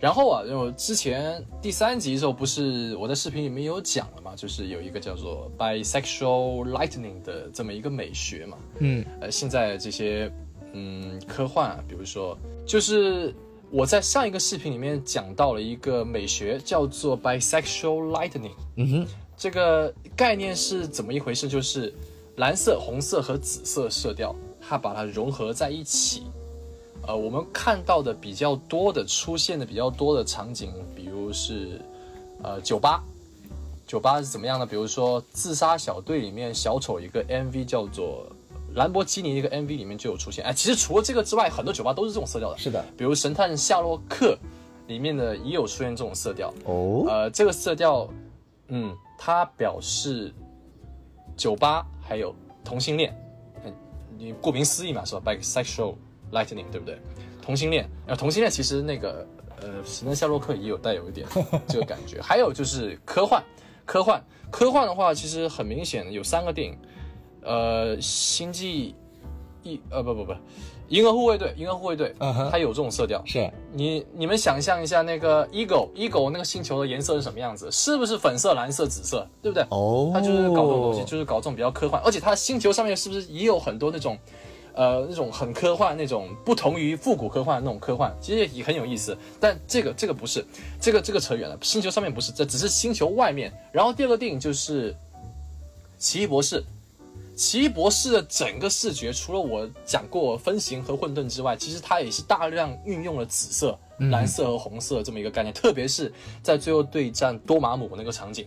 [0.00, 8.58] 然后啊，我之前第三集的时候不是我在视频里面有讲了嘛，就是有一个叫做 bisexual lightning 的这么一个美学嘛。
[8.80, 10.28] 嗯，呃，现在这些
[10.72, 13.34] 嗯科幻啊，比如说，就是
[13.70, 18.52] 我在上一个视频里面讲到了一个美学，叫做 bisexual lightning。
[18.76, 19.06] 嗯哼，
[19.36, 21.48] 这个概念是怎么一回事？
[21.48, 21.92] 就是
[22.36, 26.24] 蓝色、红色和紫色色调，它把它融合在一起。
[27.06, 31.80] 呃，我们看到的比较多的出现的比较多的场景，比如是
[32.42, 33.02] 呃酒吧，
[33.86, 34.64] 酒吧是怎么样呢？
[34.64, 38.26] 比如说《自杀小队》里面小丑一个 MV 叫做
[38.74, 40.44] 兰博基尼的一个 MV 里面就有出现。
[40.44, 42.58] 哎，其实除了这个之外，很多酒吧都是这种色调的。
[42.58, 44.38] 是的，比如《神探夏洛克》
[44.88, 46.52] 里面的也有出现这种色调。
[46.64, 48.08] 哦，呃，这个色调，
[48.68, 50.32] 嗯，它表示
[51.36, 53.16] 酒吧还有同性恋，
[53.64, 53.72] 嗯，
[54.18, 55.94] 你顾名思义嘛，是吧？bisexual
[56.32, 56.98] lightning，对不对？
[57.40, 59.26] 同性恋，然后同性恋其实那个
[59.60, 61.26] 呃，神探夏洛克也有带有一点
[61.66, 62.20] 这个感觉。
[62.20, 63.42] 还有就是科幻，
[63.84, 66.78] 科幻，科幻的话，其实很明显有三个电影，
[67.42, 68.94] 呃，星际
[69.62, 70.32] 一呃不不不，
[70.88, 72.14] 银河护卫队，银河护卫队，
[72.50, 77.70] 它有这种色调，是你你们想象一下，那个 Ego Ego 那个星球的颜色是什么样子？
[77.70, 79.26] 是不是粉色、蓝色、紫色？
[79.40, 79.64] 对不对？
[79.70, 84.18] 哦，它就是搞这种东西，就是搞这种比较科幻，而且它星球上面是不是也有很多那种，
[84.74, 89.16] 呃，那种很科幻那种不同于复古科幻的那种科幻，其实也很有意思。
[89.40, 90.44] 但这个这个不是，
[90.80, 91.56] 这个这个扯远了。
[91.62, 93.52] 星球上面不是，这只是星球外面。
[93.72, 94.92] 然后第二个电影就是
[95.98, 96.60] 《奇异博士》。
[97.34, 103.78] 奇异博士的整个视觉，除了我讲过分形和混沌之外，其实它也是大量运用了紫色、
[104.10, 106.12] 蓝色和红色这么一个概念，特别是
[106.42, 108.46] 在最后对战多玛姆那个场景，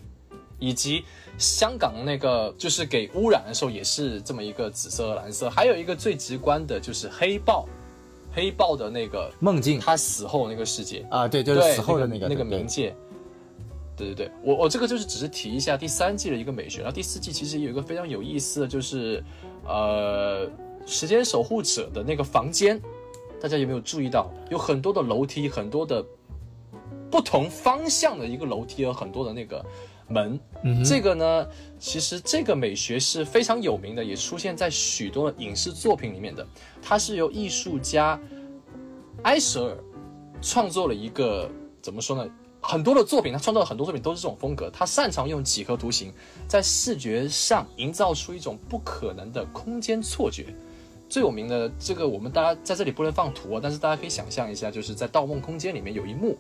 [0.59, 1.03] 以及
[1.38, 5.49] 香港那个就是给污染的时候也是这么一个紫色和蓝色。
[5.49, 7.67] 还有一个最直观的就是黑豹，
[8.31, 12.95] 黑豹的那个梦境他死后那个世界，啊，对，就是死后的那个那个个冥界。
[13.97, 19.23] 对对对，我我这个就是只是提一下第三季的一个美学，然后第四季其实有一个非常有意思的，就是
[19.65, 20.49] 呃，
[20.85, 22.79] 时间守护者的那个房间，
[23.41, 26.05] 大家有没有注意到有很多的楼梯，很多的
[27.09, 29.65] 不同方向的一个楼梯和很多的那个
[30.09, 30.37] 门。
[30.83, 31.47] 这个呢，
[31.79, 36.45] 其实这个美学是非常有名的，也出现在许多的影视作品里面的。
[36.81, 38.19] 它是由艺术家
[39.23, 39.77] 埃舍尔
[40.41, 41.49] 创作了一个
[41.81, 42.29] 怎么说呢？
[42.68, 44.72] 很多的作品，他创造了很多作品都是这种风格。
[44.72, 46.11] 他擅长用几何图形
[46.47, 50.47] 在视觉上营造出一种不可能的空间错觉。
[51.07, 56.36] 最有名的这个，我们大家在这里不能放图啊，但是大家可以想象一下，就是在《盗梦空间》里面有一幕，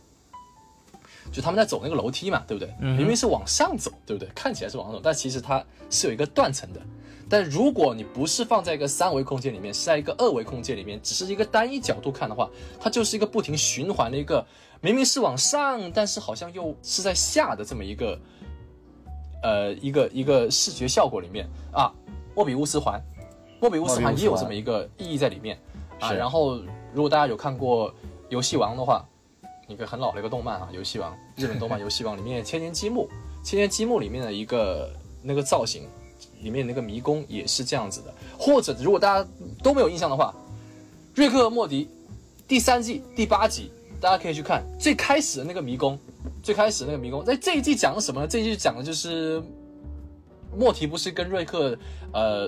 [1.31, 2.73] 就他们在走那个楼梯嘛，对不对？
[2.79, 4.27] 明明是往上走，对不对？
[4.33, 6.81] 看起来是往上走，但其实它是有一个断层的。
[7.29, 12.49] 但如果你不是放在一个三维空间里面，是在一个二维空间里面，只是一个单一角度看的话，
[12.79, 14.45] 它就是一个不停循环的一个，
[14.81, 18.19] 明明是往上，但是好像又是在下的这么一个，
[19.41, 21.91] 呃，一个一个视觉效果里面啊。
[22.35, 23.01] 莫比乌斯环，
[23.61, 25.57] 莫比乌斯环也有这么一个意义在里面
[26.01, 26.11] 啊。
[26.11, 26.57] 然后，
[26.93, 27.89] 如果大家有看过
[28.27, 29.05] 《游戏王》的话，
[29.69, 33.09] 一个很老的一个动漫啊，《游戏王》日本动漫 《游戏王》里面千年积木，
[33.41, 34.91] 千年积木里面的一个
[35.23, 35.87] 那个造型，
[36.41, 38.13] 里面那个迷宫也是这样子的。
[38.37, 39.27] 或者如果大家
[39.63, 40.35] 都没有印象的话，
[41.17, 41.85] 《瑞克和莫迪》
[42.49, 43.71] 第三季第八集，
[44.05, 45.97] 大家可以去看最开始的那个迷宫，
[46.43, 48.27] 最开始的那个迷宫，在这一季讲了什么呢？
[48.27, 49.41] 这一季讲的就是
[50.55, 51.75] 莫提不是跟瑞克
[52.13, 52.47] 呃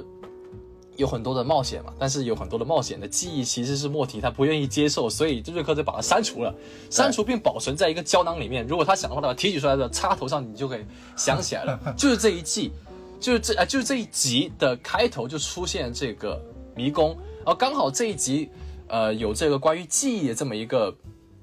[0.98, 6.54] 有很多的冒险嘛，但是有很多的冒险的记忆其实是莫提他不愿意接受，所以瑞克就把它删除了，
[6.92, 8.64] 删除并保存在一个胶囊里面。
[8.68, 10.86] 如果他想的话，他把提取出来的插头上，你就可以
[11.16, 11.80] 想起来了。
[11.98, 12.72] 就是这一季，
[13.20, 16.40] 就是这啊、就是这一集的开头就出现这个
[16.76, 18.48] 迷宫，然后刚好这一集
[18.88, 20.96] 呃有这个关于记忆的这么一个。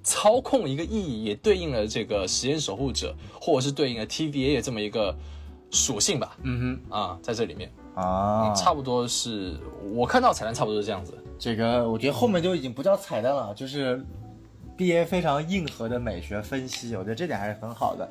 [0.05, 5.16] 操控一个意义，也对应了这个时间守护者，或者是对应了 TVA 的这么一个
[5.70, 6.36] 属性吧。
[6.42, 9.59] 嗯哼啊，在这里面，哼啊，差不多是
[9.92, 11.14] 我看到彩蛋，差不多是这样子。
[11.38, 14.05] 这个我觉得后面就已经不叫彩蛋了，就是
[14.76, 18.09] B A 非常硬核的美学分析，我觉得这点还是很好的。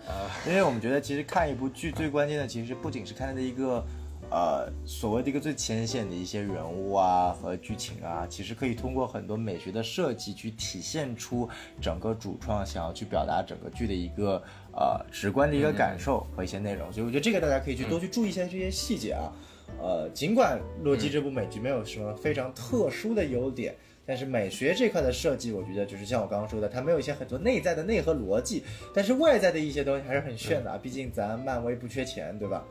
[0.47, 3.85] 因为我们觉得其实看一部剧最关键的其实不仅是看它的一个。
[4.33, 11.47] 呃，所谓的一个最浅显的一些人物啊和剧情啊，其实可以通过很多美学的设计去体现出
[11.79, 19.31] 整个主创想要去表达整个剧的一个呃直观的一个感受和一些内容，所以我觉得这个大家可以去多去注意一下这些细节啊。
[19.79, 28.63] 呃，尽管《洛基》这部美剧没有什么非常特殊的优点，但是美学这块的设计，我觉得就是像我刚刚说的，它没有一些很多内在的内核逻辑，
[28.95, 30.79] 但是外在的一些东西还是很炫的啊。
[30.81, 32.65] 毕竟咱漫威不缺钱，对吧？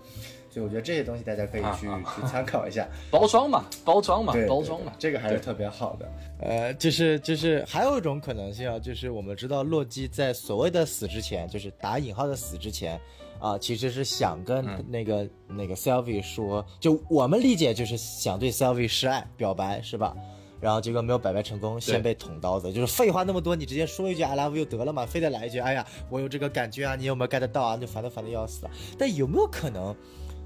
[0.53, 2.87] 所以我觉得这些东西大家可以去去参考一下。
[3.11, 6.09] 包装嘛，包装嘛，，包装嘛，这个还是特别好的。
[6.41, 13.01] 呃，就是就是还有一种可能性啊，就是我们知道洛基在所谓的死之前，就是打引号的死之前。
[13.41, 20.15] 啊，其实是想跟那个、那个 Sylvie 说，就我们理解就是想对 Sylvie 示爱表白，是吧？
[20.61, 22.73] 然后结果没有表白成功，先被捅刀子。
[22.73, 27.77] 就是废话那么多，你直接说一句 I love you 得了嘛，非得来一句，哎呀，我有这个感觉啊，你有没有 get 到啊？
[27.77, 28.71] 就烦的烦的要死了。
[28.97, 29.93] 但有没有可能，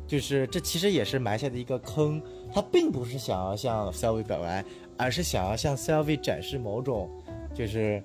[0.07, 4.65] 就是这其实也是埋下的一个坑，他并不是想要向 Selvi 表白，
[4.97, 7.11] 而是想要向 Selvi 展示某种，
[7.53, 8.03] 就是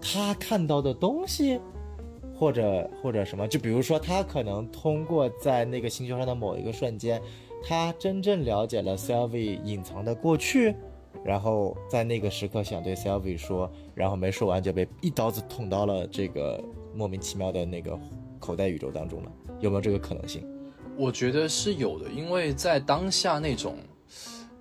[0.00, 1.60] 他看到的东西，
[2.34, 7.20] 或者或者什么，就比如说他可能通过在那个星球上的某一个瞬间，
[7.62, 10.74] 他真正了解了 Selvi 隐藏的过去，
[11.22, 16.62] 然后在那个时刻想对 Selvi 说，然后没说完就被一刀子捅到了这个
[16.94, 17.98] 莫名其妙的那个
[18.40, 20.42] 口袋宇宙当中了，有没有这个可能性？
[20.96, 23.78] 我觉得是有的，因为在当下那种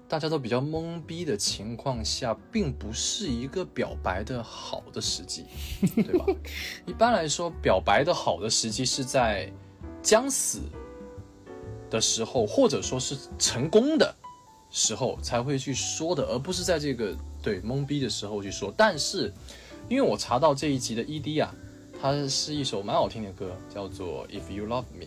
[0.07, 5.45] 大家都比较懵逼的情况下，并不是一个表白的好的时机，
[5.95, 6.25] 对吧？
[6.85, 9.51] 一般来说，表白的好的时机是在
[10.01, 10.61] 将死
[11.89, 14.15] 的时候，或者说是成功的
[14.69, 18.73] 时候才会去说的，而不是在这个对懵逼的时候去说。
[18.75, 19.31] 但是，
[19.89, 21.53] 因为我查到这一集的 ED 啊，
[22.01, 25.05] 它是一首蛮好听的歌，叫做《If You Love Me》。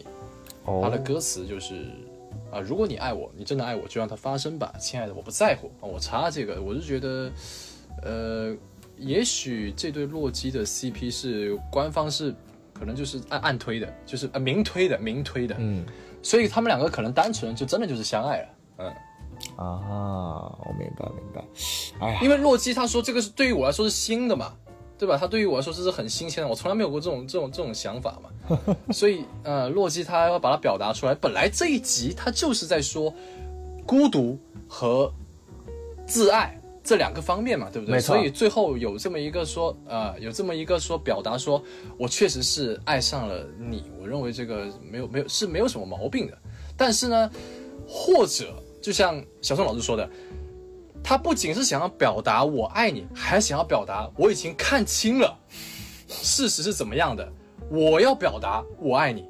[0.65, 1.87] 他的歌词就是
[2.51, 5.69] 啊，如果你爱我，你真的爱我，就让它发生吧，亲爱的，我不在乎。
[5.81, 5.83] 啊。
[5.83, 7.31] 我查这个，我是觉得，
[8.03, 8.57] 呃，
[8.97, 12.35] 也许这对洛基的 CP 是官方是
[12.73, 15.85] 可能就是暗暗推的，就是啊明推的，明推的，嗯。
[16.23, 18.49] 所以他们两个可能单纯就真的就是相爱了，
[18.79, 18.87] 嗯，
[19.57, 21.45] 啊，我明白明白。
[22.01, 24.55] 哎呀，因为洛基他说这个是对于我来说是新的嘛，
[24.97, 25.19] 对吧？
[25.19, 28.31] 他对于我来说这是很新鲜的，我从来没有过这种这种这种想法嘛。
[28.93, 31.15] 所以呃，洛基他要把它表达出来。
[31.15, 33.13] 本来这一集他就是在说
[33.85, 34.39] 孤独
[34.69, 35.13] 和
[36.07, 37.99] 自爱这两个方面嘛，对不对？
[37.99, 41.63] 所以最后有这么一个说呃，有这么一个说表达说，
[41.99, 46.39] 我确实是爱上了你，我认为这个没有没有是没有什么毛病的。
[46.77, 47.31] 但是呢，
[47.87, 50.09] 或者就像小宋老师说的。
[51.05, 55.39] 他不仅是想要表达我爱你，还想要表达我已经看清了
[56.09, 57.31] 事实是怎么样的，
[57.71, 59.29] 我要表达我爱你，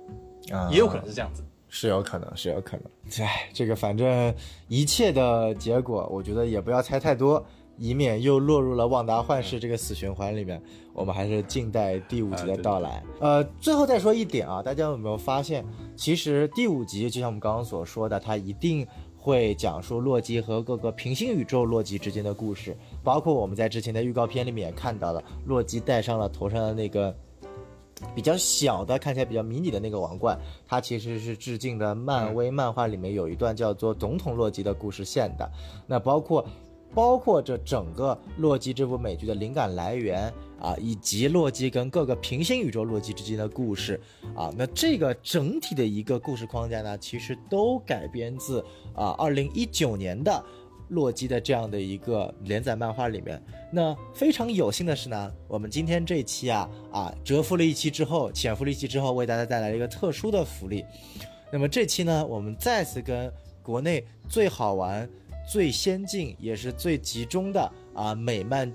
[0.52, 1.44] 啊也有可能是这样子。
[1.68, 3.24] 是有可能，是有可能。
[3.26, 4.32] 哎，这个反正
[4.68, 7.44] 一切的结果，我觉得也不要猜太多，
[7.76, 10.62] 以免又落入了旺达幻视这个死循环里面。
[10.92, 13.02] 我们还是静待第五集的到来。
[13.18, 15.64] 呃，最后再说一点啊，大家有没有发现，
[15.96, 18.86] 其实第五集就像我们刚刚所说的，它一定。
[19.24, 27.16] 会讲述洛基和各个平行宇宙洛基之间的故事，包括我们在之前的预告片里面也看到了，洛基戴上了头上的那个
[28.14, 35.50] 比较小的、看起来比较迷你的那个王冠，它其实是致敬的漫威漫画里面有一段叫做《总统洛基》的故事线的。
[35.86, 36.44] 那包括
[36.94, 44.00] 包括这整个洛基这部美剧的灵感来源啊，以及洛基跟各个平行宇宙洛基之间的故事
[44.34, 48.60] 啊，那这个整体的一个故事框架呢，其实都改编自
[48.94, 50.44] 啊二零一九年的。
[50.88, 53.42] 洛基的这样的一个连载漫画里面，
[53.72, 60.84] 那非常有幸的是呢，我们今天这一期啊啊蛰伏了一期之后，潜伏了一期之后，为大家带来了一个特殊的福利。
[61.50, 63.32] 那么这期呢，我们再次跟
[63.62, 65.08] 国内最好玩、
[65.50, 68.70] 最先进也是最集中的啊美漫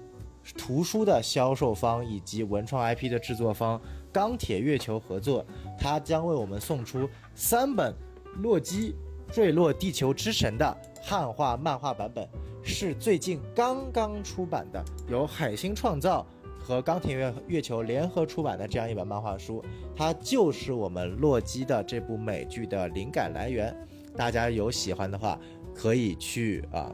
[0.58, 3.80] 图书的销售方以及文创 IP 的制作方
[4.12, 5.46] 钢铁月球合作，
[5.78, 7.94] 它将为我们送出三本
[8.42, 8.96] 《洛基
[9.32, 12.28] 坠落地球之神》的汉化漫画版本，
[12.64, 16.26] 是最近刚刚出版的，由海星创造
[16.60, 19.64] 和钢铁月月球联合出版的这样一本漫画书，
[19.96, 23.76] 它就是我们洛基的这部美剧的灵感来源。
[24.16, 25.40] 大家有喜欢的话，
[25.74, 26.92] 可以去啊。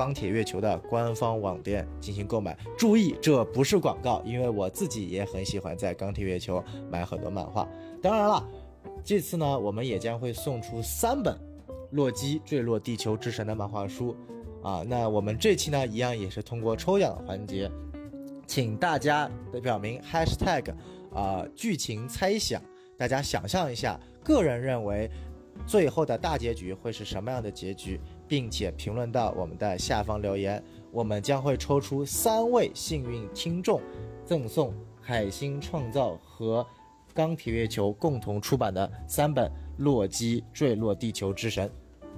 [0.00, 7.68] 钢铁月球的官方网店进行购买，注意这不是广告，因为我自己也很喜欢在钢铁月球买很多漫画。
[8.00, 8.48] 当然了，
[9.04, 11.34] 这次呢，我们也将会送出三本
[11.90, 14.16] 《洛基坠落地球之神》的漫画书，
[14.62, 17.70] 啊，那我们这期呢，一样也是通过抽奖的环节，
[18.46, 20.72] 请大家的表明 hashtag
[21.12, 22.62] 啊、剧情猜想，
[22.96, 25.10] 大家想象一下，个人认为
[25.66, 28.00] 最后的大结局会是什么样的结局，
[28.30, 30.62] 并且评论到我们的下方留言，
[30.92, 33.80] 我们将会抽出三位幸运听众，
[34.24, 36.64] 赠送海星创造和
[37.12, 41.68] 钢铁月球共同出版的三本《洛基坠落地球之神》。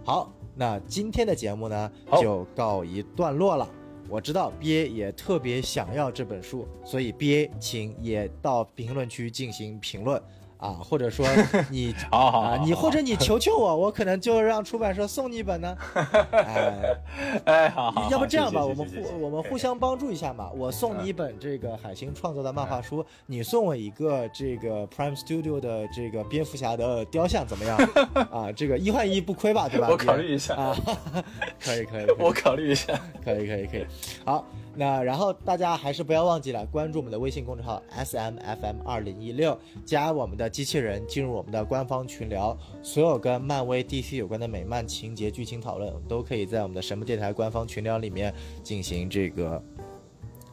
[0.05, 1.91] 好，那今天的节目呢
[2.21, 3.67] 就告一段落了。
[4.07, 10.23] 我知道 B A 也特别想要这本书，所以 B A 请也到评论区进行评论
[10.63, 11.27] 啊，或者说
[11.71, 15.77] 你 啊，好好好你或者你求求我，我可能就让出版社送你一本呢。
[16.31, 16.97] 哎，
[17.45, 20.49] 哎，好要不这样吧，我们互我们互相帮助一下嘛。
[20.55, 27.77] 我送你一本这个海星创作的漫画书，你送我一个这个 Prime Studio 的这个蝙蝠侠的雕像，怎么样？
[28.31, 29.89] 啊，这个一换一不亏吧，对吧？
[29.91, 30.77] 我考虑一下啊，
[31.61, 32.93] 可以可以，可以我考虑一下。
[33.25, 33.85] 可以可以可以，
[34.25, 34.45] 好，
[34.75, 49.62] 那然后大家还是不要忘记了关注我们的微信公众号 S M F M 二零一六，加我们的机器人进入我们的官方群聊，所有跟漫威 DC 有关的美漫情节剧情讨论都可以在我们的神木电台官方群聊里面进行这个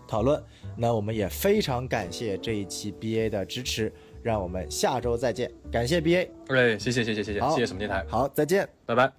[0.08, 0.42] 讨论。
[0.76, 3.92] 那我们也非常感谢这一期 BA 的支持，
[4.22, 8.68] 让我们下周再见，感谢 BA，哎，谢谢谢谢谢谢好谢谢什么电台，好，再见。
[8.86, 9.19] 拜拜。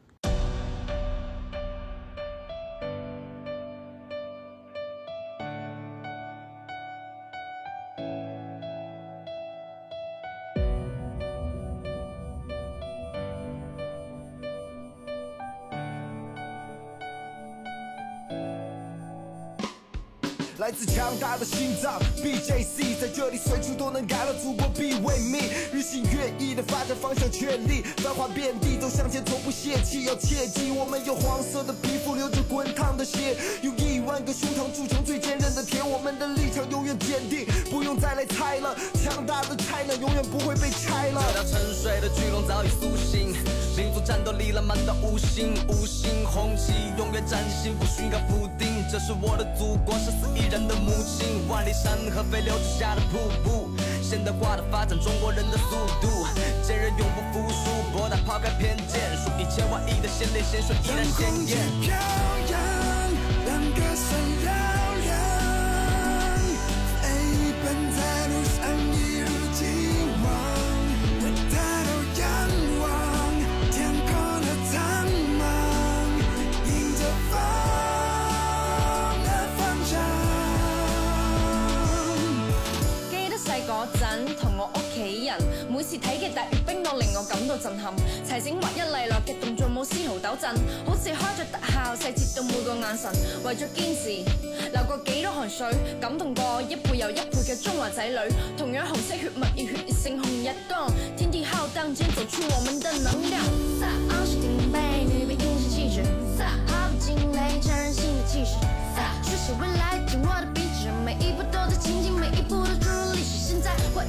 [27.96, 41.22] 繁华遍地走向前从不泄气，要切记我们有黄色的皮肤，流着滚烫的血，用一万个胸膛铸成最坚韧的铁，我们的立场永远坚定，不用再来猜了，强大的 China 永远不会被拆了。
[41.34, 43.34] 这条沉睡的巨龙早已苏醒，
[43.76, 48.68] 民族战斗力浪漫到五星，五星红旗永远展现幸福，需要补丁。
[48.90, 53.70] 这是我的祖国，是四亿人的母亲，万里山河飞流直下的瀑布。
[54.10, 56.26] 现代化的发展，中国人的速度，
[56.66, 61.56] 坚韧永不服输，博大抛开偏见，数以千万亿的先烈先顺依然鲜艳。
[85.90, 87.92] 次睇嘅大閱兵都令我感到震撼。
[88.22, 90.54] 齊整劃一利落嘅動作冇絲毫抖震，
[90.86, 93.10] 好似開咗特效，細節到每個眼神。
[93.42, 94.22] 為咗堅持，
[94.70, 95.66] 流過幾多汗水，
[96.00, 98.16] 感動過一輩又一輩嘅中華仔女。
[98.56, 103.42] 同樣紅色血脈，熱血勝紅日光，天地浩蕩間走出我們的能量。
[104.10, 104.78] 昂首挺背，
[105.10, 106.04] 女兵英雄氣質，
[106.70, 108.54] 毫不驚雷，成人性的氣勢。
[109.26, 111.74] 學習未來，緊我的筆直，每一步都在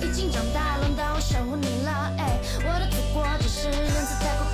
[0.01, 2.11] 已经长大，轮到我守护你了。
[2.17, 4.45] 哎，我的祖国只是人才太过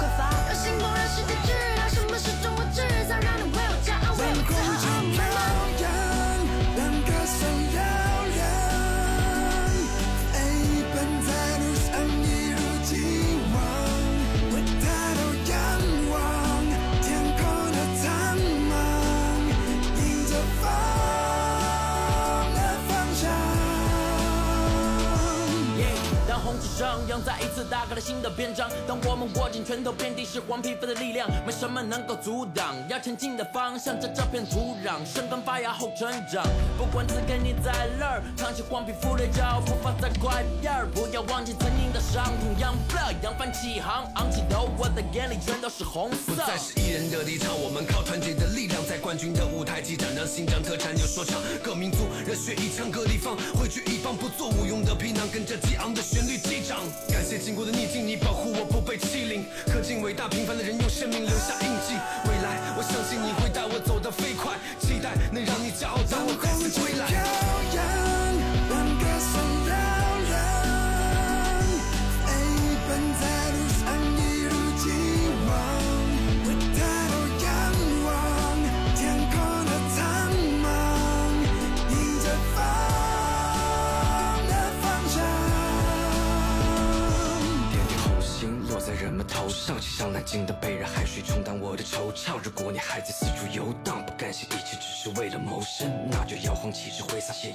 [26.87, 28.69] 当红旗上扬，再一次打开了新的篇章。
[28.87, 32.75] 当我们握紧拳头，遍地是黄皮肤的力量，没什么能够阻挡。
[32.87, 36.47] 要前进的方向，这这片土壤生根发芽后成长。
[36.77, 42.55] 不管此刻你在哪儿，扛起黄皮肤的脚步，放在快点儿，不要忘记曾经的伤痛。
[42.55, 46.31] Young blood，扬帆起航，昂起头，我的眼里全都是红色。
[46.31, 51.41] 不再是一人的立场，我们靠团结的力量，在冠军的舞台激战，让新疆特产有说唱。
[51.61, 56.76] 各民族热血一腔各地方，汇聚一方不做无用的皮囊，跟着激昂的旋律击掌。
[57.11, 59.45] 感谢经过的逆境，你保护我不被欺凌。
[59.65, 61.93] 刻进伟大平凡的人，用生命留下印记。
[62.25, 65.97] 未来，我相信你会带我走得飞快，期待能让你骄傲，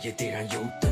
[0.02, 0.90] 也，点燃油灯。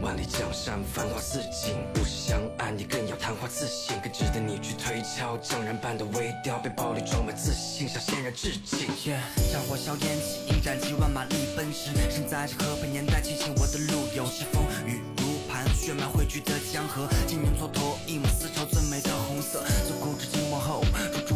[0.00, 5.36] 万里江山，繁华似锦，物是相爱，你更要昙花自信，更值得你去推敲。
[5.38, 8.88] 匠人般的微调，被暴力装满自信，向先人致敬。
[9.04, 9.20] Yeah，
[9.52, 11.90] 战火硝烟起，一战几万马力奔驰。
[12.10, 17.08] 身在这和平年代，庆幸我的路有时风雨如磐，血脉汇聚的江河。
[17.26, 19.64] 今年蹉跎，一抹丝绸最美的红色。
[19.86, 20.84] 自古至今往后，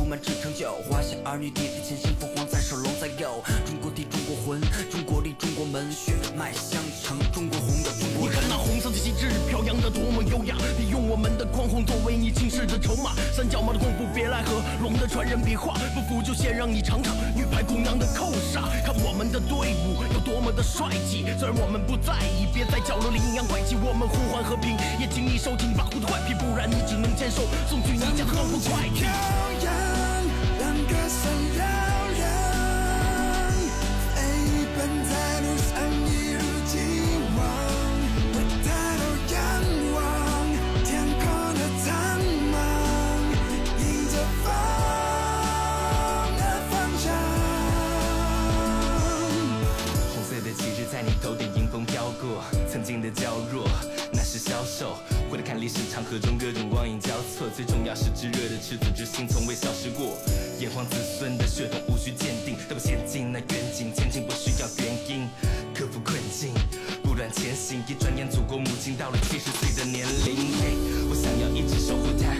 [0.09, 0.73] 满纸成就。
[0.89, 3.45] 华夏儿女，地地前行，凤凰在手，龙在右。
[3.67, 8.43] 中国地，中国魂，中国力，中国门，血脉相承，中国红的中国你看。
[8.49, 13.13] 那红色的旗帜飘扬的多么优雅，你用我们的狂轰作为你轻视的筹码。
[13.37, 18.65] 三脚猫的功夫别来和，龙的传人别画，不服就先让你尝尝女排姑娘的扣杀。
[18.87, 23.77] 看我们的队伍有多么的帅气，虽然我们不在意，别在角落里阴阳怪气。
[23.77, 29.05] 我们呼唤和平，也请你收起你跋扈的怪癖，不然你只能接受送去你家的东风快递
[52.89, 53.68] 心的娇弱
[54.14, 54.97] 那是消瘦
[55.30, 60.16] 回头看历史长河中各种光影交错最重要是炙热的赤子之心从未消失过
[60.59, 65.28] 炎黄子孙的血统无需鉴定但不陷进那远景前进不需要原因
[65.74, 66.55] 克服困境
[67.05, 70.49] 不断前行一转眼祖国母亲到了七十岁的年龄
[71.11, 72.32] 我想要一直守护她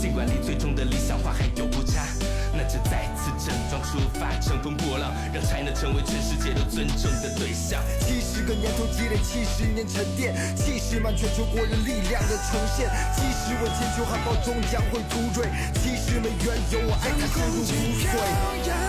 [0.00, 2.17] 尽管你最终的理想化还有误差。
[2.58, 7.80] 那就再次整装出发，乘风破浪，让 China 成为全世界都尊重的对象。
[8.00, 17.70] 七十个年头积累，七十年沉淀，七十万全球国人力量的重现，七十我千秋汉堡终将会突锐，七十枚原油我爱它深入骨
[18.02, 18.87] 髓。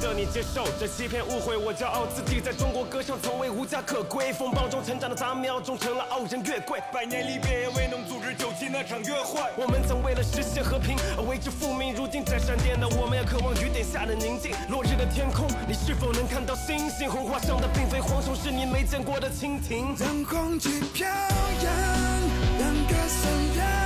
[0.00, 9.40] 的你接受这欺骗误会，我骄傲自己在中国歌唱从未无家可归，风暴中成长的杂苗终成了傲人月桂，百年离别也未能阻止九七那场约会。
[9.56, 14.52] 我们曾为了实现和平而为之复命，如今在闪电的我们也渴望雨点下的宁静。
[14.68, 17.08] 落日的天空，你是否能看到星星？
[17.10, 19.94] 红花上的并非蝗虫，是你没见过的蜻蜓。
[19.96, 21.72] 当红旗飘扬，
[22.58, 23.85] 让歌声嘹